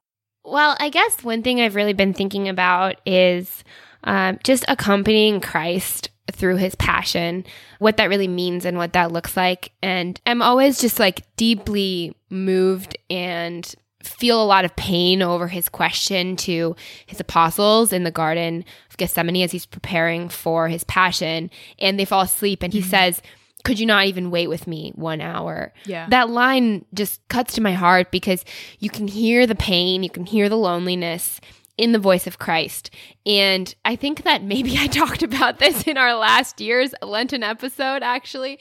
Well, 0.45 0.77
I 0.79 0.89
guess 0.89 1.23
one 1.23 1.43
thing 1.43 1.61
I've 1.61 1.75
really 1.75 1.95
been 1.95 2.15
thinking 2.15 2.49
about 2.49 2.97
is 3.07 3.65
um, 4.05 4.39
just 4.45 4.65
accompanying 4.69 5.41
Christ 5.41 6.11
through 6.33 6.57
his 6.57 6.75
passion, 6.75 7.45
what 7.79 7.97
that 7.97 8.09
really 8.09 8.29
means 8.29 8.65
and 8.65 8.79
what 8.79 8.93
that 8.95 9.13
looks 9.13 9.37
like. 9.37 9.73
And 9.83 10.21
I'm 10.27 10.43
always 10.43 10.81
just 10.81 10.99
like 10.99 11.23
deeply 11.37 12.17
moved 12.31 12.97
and 13.11 13.75
feel 14.03 14.43
a 14.43 14.45
lot 14.45 14.65
of 14.65 14.77
pain 14.77 15.23
over 15.23 15.49
his 15.49 15.69
question 15.69 16.37
to 16.37 16.77
his 17.07 17.21
apostles 17.21 17.93
in 17.93 18.05
the 18.05 18.11
Garden 18.11 18.65
of 18.91 18.97
Gethsemane 18.97 19.43
as 19.43 19.53
he's 19.53 19.67
preparing 19.67 20.29
for 20.29 20.69
his 20.69 20.85
passion. 20.85 21.51
And 21.79 21.99
they 21.99 22.05
fall 22.05 22.23
asleep, 22.23 22.63
and 22.63 22.73
he 22.73 22.81
mm-hmm. 22.81 22.91
says, 22.91 23.23
could 23.65 23.81
you 23.81 23.87
not 23.87 24.07
even 24.07 24.31
wait 24.31 24.49
with 24.49 24.67
me 24.67 24.93
one 24.95 25.23
hour? 25.23 25.73
Yeah. 25.87 26.07
That 26.11 26.29
line 26.29 26.85
just 26.93 27.27
cuts 27.29 27.55
to 27.55 27.63
my 27.63 27.73
heart 27.73 28.11
because 28.11 28.45
you 28.79 28.91
can 28.91 29.09
hear 29.09 29.47
the 29.47 29.55
pain, 29.55 30.03
you 30.03 30.11
can 30.11 30.27
hear 30.27 30.51
the 30.51 30.59
loneliness 30.59 31.41
in 31.77 31.93
the 31.93 31.99
voice 31.99 32.27
of 32.27 32.39
Christ. 32.39 32.91
And 33.27 33.75
I 33.85 33.97
think 33.97 34.23
that 34.25 34.43
maybe 34.43 34.77
I 34.79 34.87
talked 34.89 35.23
about 35.23 35.59
this 35.59 35.87
in 35.87 35.97
our 35.97 36.15
last 36.15 36.61
year's 36.61 36.95
Lenten 37.03 37.43
episode, 37.43 38.03
actually, 38.03 38.59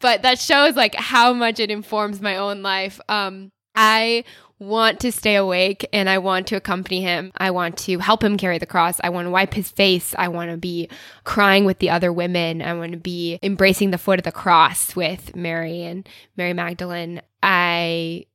but 0.00 0.22
that 0.22 0.38
shows 0.38 0.76
like 0.76 0.94
how 0.94 1.32
much 1.32 1.60
it 1.60 1.70
informs 1.70 2.20
my 2.20 2.36
own 2.36 2.62
life. 2.62 3.00
Um, 3.08 3.50
I 3.74 4.24
want 4.60 5.00
to 5.00 5.10
stay 5.10 5.34
awake 5.34 5.86
and 5.92 6.08
I 6.08 6.18
want 6.18 6.46
to 6.48 6.56
accompany 6.56 7.00
him. 7.02 7.32
I 7.36 7.50
want 7.50 7.76
to 7.78 7.98
help 7.98 8.22
him 8.22 8.36
carry 8.36 8.58
the 8.58 8.66
cross. 8.66 9.00
I 9.02 9.08
want 9.10 9.26
to 9.26 9.30
wipe 9.30 9.52
his 9.52 9.70
face. 9.70 10.14
I 10.16 10.28
want 10.28 10.50
to 10.50 10.56
be 10.56 10.88
crying 11.24 11.64
with 11.64 11.80
the 11.80 11.90
other 11.90 12.12
women. 12.12 12.62
I 12.62 12.74
want 12.74 12.92
to 12.92 12.98
be 12.98 13.38
embracing 13.42 13.90
the 13.90 13.98
foot 13.98 14.20
of 14.20 14.24
the 14.24 14.32
cross 14.32 14.94
with 14.94 15.34
Mary 15.34 15.82
and 15.82 16.08
Mary 16.36 16.52
Magdalene. 16.52 17.20
I 17.42 18.26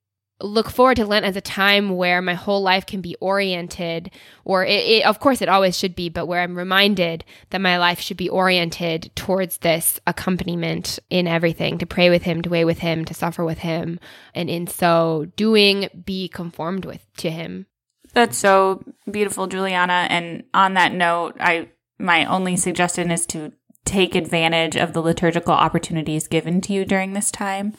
look 0.41 0.69
forward 0.69 0.95
to 0.95 1.05
Lent 1.05 1.25
as 1.25 1.35
a 1.35 1.41
time 1.41 1.95
where 1.95 2.21
my 2.21 2.33
whole 2.33 2.61
life 2.61 2.85
can 2.85 3.01
be 3.01 3.15
oriented, 3.19 4.11
or 4.45 4.65
it, 4.65 4.85
it, 4.85 5.05
of 5.05 5.19
course 5.19 5.41
it 5.41 5.49
always 5.49 5.77
should 5.77 5.95
be, 5.95 6.09
but 6.09 6.27
where 6.27 6.41
I'm 6.41 6.57
reminded 6.57 7.25
that 7.49 7.61
my 7.61 7.77
life 7.77 7.99
should 7.99 8.17
be 8.17 8.29
oriented 8.29 9.11
towards 9.15 9.57
this 9.57 9.99
accompaniment 10.07 10.99
in 11.09 11.27
everything 11.27 11.77
to 11.79 11.85
pray 11.85 12.09
with 12.09 12.23
Him, 12.23 12.41
to 12.43 12.49
wait 12.49 12.65
with 12.65 12.79
Him, 12.79 13.05
to 13.05 13.13
suffer 13.13 13.43
with 13.43 13.59
Him, 13.59 13.99
and 14.33 14.49
in 14.49 14.67
so 14.67 15.27
doing, 15.35 15.89
be 16.05 16.29
conformed 16.29 16.85
with 16.85 17.05
to 17.17 17.29
Him. 17.29 17.65
That's 18.13 18.37
so 18.37 18.83
beautiful, 19.09 19.47
Giuliana. 19.47 20.07
And 20.09 20.43
on 20.53 20.73
that 20.73 20.93
note, 20.93 21.35
I 21.39 21.69
my 21.99 22.25
only 22.25 22.55
suggestion 22.55 23.11
is 23.11 23.25
to 23.27 23.51
take 23.85 24.15
advantage 24.15 24.75
of 24.75 24.93
the 24.93 25.01
liturgical 25.01 25.53
opportunities 25.53 26.27
given 26.27 26.61
to 26.61 26.73
you 26.73 26.85
during 26.85 27.13
this 27.13 27.29
time. 27.29 27.73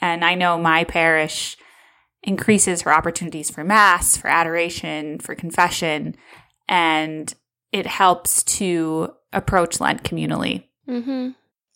And 0.00 0.24
I 0.24 0.34
know 0.34 0.58
my 0.58 0.84
parish 0.84 1.56
increases 2.22 2.82
her 2.82 2.92
opportunities 2.92 3.50
for 3.50 3.64
mass, 3.64 4.16
for 4.16 4.28
adoration, 4.28 5.18
for 5.18 5.34
confession, 5.34 6.16
and 6.68 7.34
it 7.72 7.86
helps 7.86 8.42
to 8.42 9.12
approach 9.32 9.80
Lent 9.80 10.02
communally. 10.02 10.64
Mm-hmm. 10.88 11.30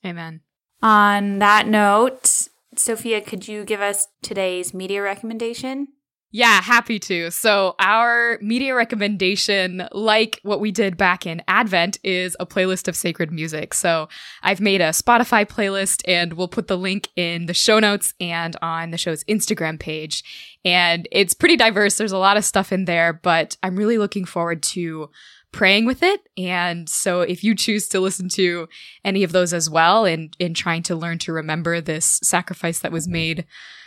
Amen. 0.07 0.41
On 0.83 1.39
that 1.39 1.69
note, 1.69 2.49
Sofia, 2.77 3.21
could 3.21 3.47
you 3.47 3.65
give 3.65 3.81
us 3.81 4.09
today's 4.23 4.75
media 4.75 5.03
recommendation? 5.03 5.89
Yeah, 6.35 6.63
happy 6.63 6.99
to. 6.99 7.31
So, 7.31 7.75
our 7.79 8.39
media 8.41 8.75
recommendation, 8.75 9.87
like 9.93 10.41
what 10.43 10.61
we 10.61 10.71
did 10.71 10.97
back 10.97 11.27
in 11.27 11.43
Advent, 11.47 11.99
is 12.03 12.35
a 12.41 12.47
playlist 12.47 12.89
of 12.89 12.97
sacred 12.97 13.31
music. 13.31 13.75
So, 13.75 14.09
I've 14.43 14.61
made 14.61 14.81
a 14.81 14.89
Spotify 14.89 15.47
playlist 15.47 16.01
and 16.09 16.33
we'll 16.33 16.49
put 16.49 16.69
the 16.69 16.79
link 16.79 17.11
in 17.17 17.45
the 17.45 17.55
show 17.55 17.79
notes 17.79 18.15
and 18.19 18.57
on 18.63 18.93
the 18.93 18.97
show's 18.97 19.25
Instagram 19.25 19.79
page. 19.79 20.25
And 20.65 21.07
it's 21.13 21.35
pretty 21.35 21.57
diverse. 21.57 21.99
There's 21.99 22.13
a 22.13 22.19
lot 22.19 22.39
of 22.39 22.47
stuff 22.47 22.73
in 22.73 22.87
there, 22.87 23.13
but 23.13 23.59
I'm 23.63 23.77
really 23.77 23.99
looking 23.99 24.25
forward 24.25 24.63
to 24.63 25.11
praying 25.53 25.85
with 25.85 26.03
it. 26.03 26.23
And 26.39 26.89
so 26.89 27.21
if 27.21 27.45
you 27.45 27.55
choose 27.55 27.89
to 27.89 28.01
listen 28.01 28.31
to 28.31 28.71
any 29.05 29.23
of 29.23 29.33
those 29.33 29.53
as 29.53 29.69
well 29.69 30.07
and 30.07 30.35
in 30.39 30.55
trying 30.55 30.83
to 30.85 30.97
learn 30.97 31.19
to 31.19 31.33
remember 31.35 31.83
this 31.83 32.21
sacrifice 32.23 32.79
that 32.79 32.91
was 32.91 33.07
made 33.07 33.45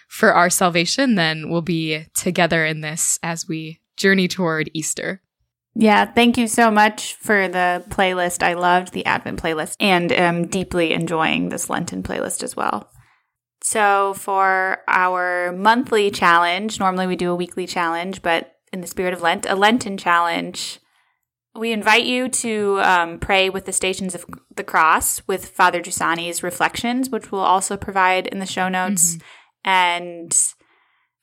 for 0.07 0.33
our 0.33 0.49
salvation, 0.49 1.15
then 1.15 1.49
we'll 1.49 1.61
be 1.61 2.05
together 2.13 2.65
in 2.65 2.81
this 2.81 3.19
as 3.23 3.47
we 3.47 3.81
journey 3.97 4.27
toward 4.27 4.69
Easter. 4.73 5.21
Yeah, 5.77 6.05
thank 6.05 6.37
you 6.37 6.47
so 6.47 6.71
much 6.71 7.15
for 7.15 7.49
the 7.49 7.83
playlist. 7.89 8.41
I 8.41 8.53
loved 8.53 8.93
the 8.93 9.05
Advent 9.05 9.41
playlist 9.41 9.75
and 9.79 10.11
am 10.11 10.47
deeply 10.47 10.93
enjoying 10.93 11.49
this 11.49 11.69
Lenten 11.69 12.01
playlist 12.01 12.43
as 12.43 12.55
well. 12.55 12.89
So, 13.61 14.13
for 14.13 14.79
our 14.87 15.51
monthly 15.51 16.11
challenge, 16.11 16.79
normally 16.79 17.07
we 17.07 17.15
do 17.15 17.31
a 17.31 17.35
weekly 17.35 17.67
challenge, 17.67 18.21
but 18.21 18.55
in 18.71 18.81
the 18.81 18.87
spirit 18.87 19.13
of 19.13 19.21
Lent, 19.21 19.45
a 19.49 19.55
Lenten 19.55 19.97
challenge, 19.97 20.79
we 21.55 21.71
invite 21.71 22.05
you 22.05 22.29
to 22.29 22.79
um, 22.81 23.19
pray 23.19 23.49
with 23.49 23.65
the 23.65 23.73
Stations 23.73 24.13
of 24.13 24.25
the 24.55 24.63
Cross 24.63 25.23
with 25.27 25.49
Father 25.49 25.81
Giussani's 25.81 26.43
reflections, 26.43 27.09
which 27.09 27.31
we'll 27.31 27.41
also 27.41 27.75
provide 27.75 28.27
in 28.27 28.39
the 28.39 28.45
show 28.45 28.69
notes. 28.69 29.15
Mm-hmm. 29.15 29.25
And 29.65 30.33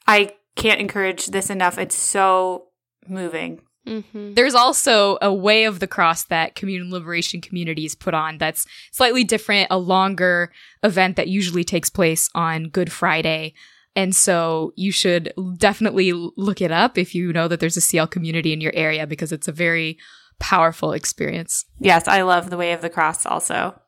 I 0.06 0.34
can't 0.56 0.80
encourage 0.80 1.26
this 1.28 1.48
enough. 1.48 1.78
It's 1.78 1.94
so 1.94 2.66
moving. 3.08 3.62
Mm-hmm. 3.86 4.34
There's 4.34 4.54
also 4.54 5.18
a 5.20 5.32
way 5.32 5.64
of 5.64 5.80
the 5.80 5.86
cross 5.86 6.24
that 6.24 6.54
communion 6.54 6.90
liberation 6.90 7.40
communities 7.40 7.94
put 7.94 8.14
on 8.14 8.38
that's 8.38 8.66
slightly 8.92 9.24
different, 9.24 9.68
a 9.70 9.78
longer 9.78 10.52
event 10.82 11.16
that 11.16 11.28
usually 11.28 11.64
takes 11.64 11.90
place 11.90 12.28
on 12.34 12.68
Good 12.68 12.92
Friday. 12.92 13.54
And 13.96 14.14
so 14.14 14.72
you 14.76 14.92
should 14.92 15.32
definitely 15.58 16.12
look 16.12 16.60
it 16.60 16.70
up 16.70 16.96
if 16.96 17.14
you 17.14 17.32
know 17.32 17.48
that 17.48 17.60
there's 17.60 17.76
a 17.76 17.80
CL 17.80 18.06
community 18.06 18.52
in 18.52 18.60
your 18.60 18.74
area 18.74 19.06
because 19.06 19.32
it's 19.32 19.48
a 19.48 19.52
very 19.52 19.98
powerful 20.38 20.92
experience. 20.92 21.64
Yes, 21.78 22.08
I 22.08 22.22
love 22.22 22.50
the 22.50 22.56
way 22.56 22.72
of 22.72 22.82
the 22.82 22.90
cross 22.90 23.26
also. 23.26 23.78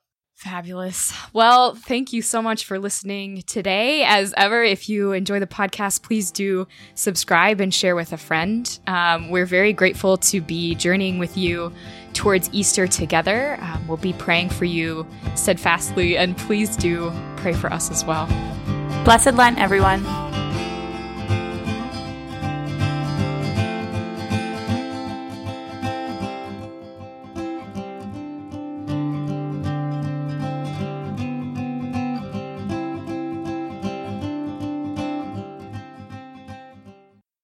Fabulous. 0.44 1.14
Well, 1.32 1.74
thank 1.74 2.12
you 2.12 2.20
so 2.20 2.42
much 2.42 2.66
for 2.66 2.78
listening 2.78 3.44
today. 3.46 4.04
As 4.04 4.34
ever, 4.36 4.62
if 4.62 4.90
you 4.90 5.12
enjoy 5.12 5.40
the 5.40 5.46
podcast, 5.46 6.02
please 6.02 6.30
do 6.30 6.68
subscribe 6.94 7.62
and 7.62 7.72
share 7.72 7.96
with 7.96 8.12
a 8.12 8.18
friend. 8.18 8.78
Um, 8.86 9.30
we're 9.30 9.46
very 9.46 9.72
grateful 9.72 10.18
to 10.18 10.42
be 10.42 10.74
journeying 10.74 11.18
with 11.18 11.38
you 11.38 11.72
towards 12.12 12.50
Easter 12.52 12.86
together. 12.86 13.56
Um, 13.62 13.88
we'll 13.88 13.96
be 13.96 14.12
praying 14.12 14.50
for 14.50 14.66
you 14.66 15.06
steadfastly, 15.34 16.18
and 16.18 16.36
please 16.36 16.76
do 16.76 17.10
pray 17.38 17.54
for 17.54 17.72
us 17.72 17.90
as 17.90 18.04
well. 18.04 18.26
Blessed 19.04 19.32
Lent, 19.36 19.58
everyone. 19.58 20.04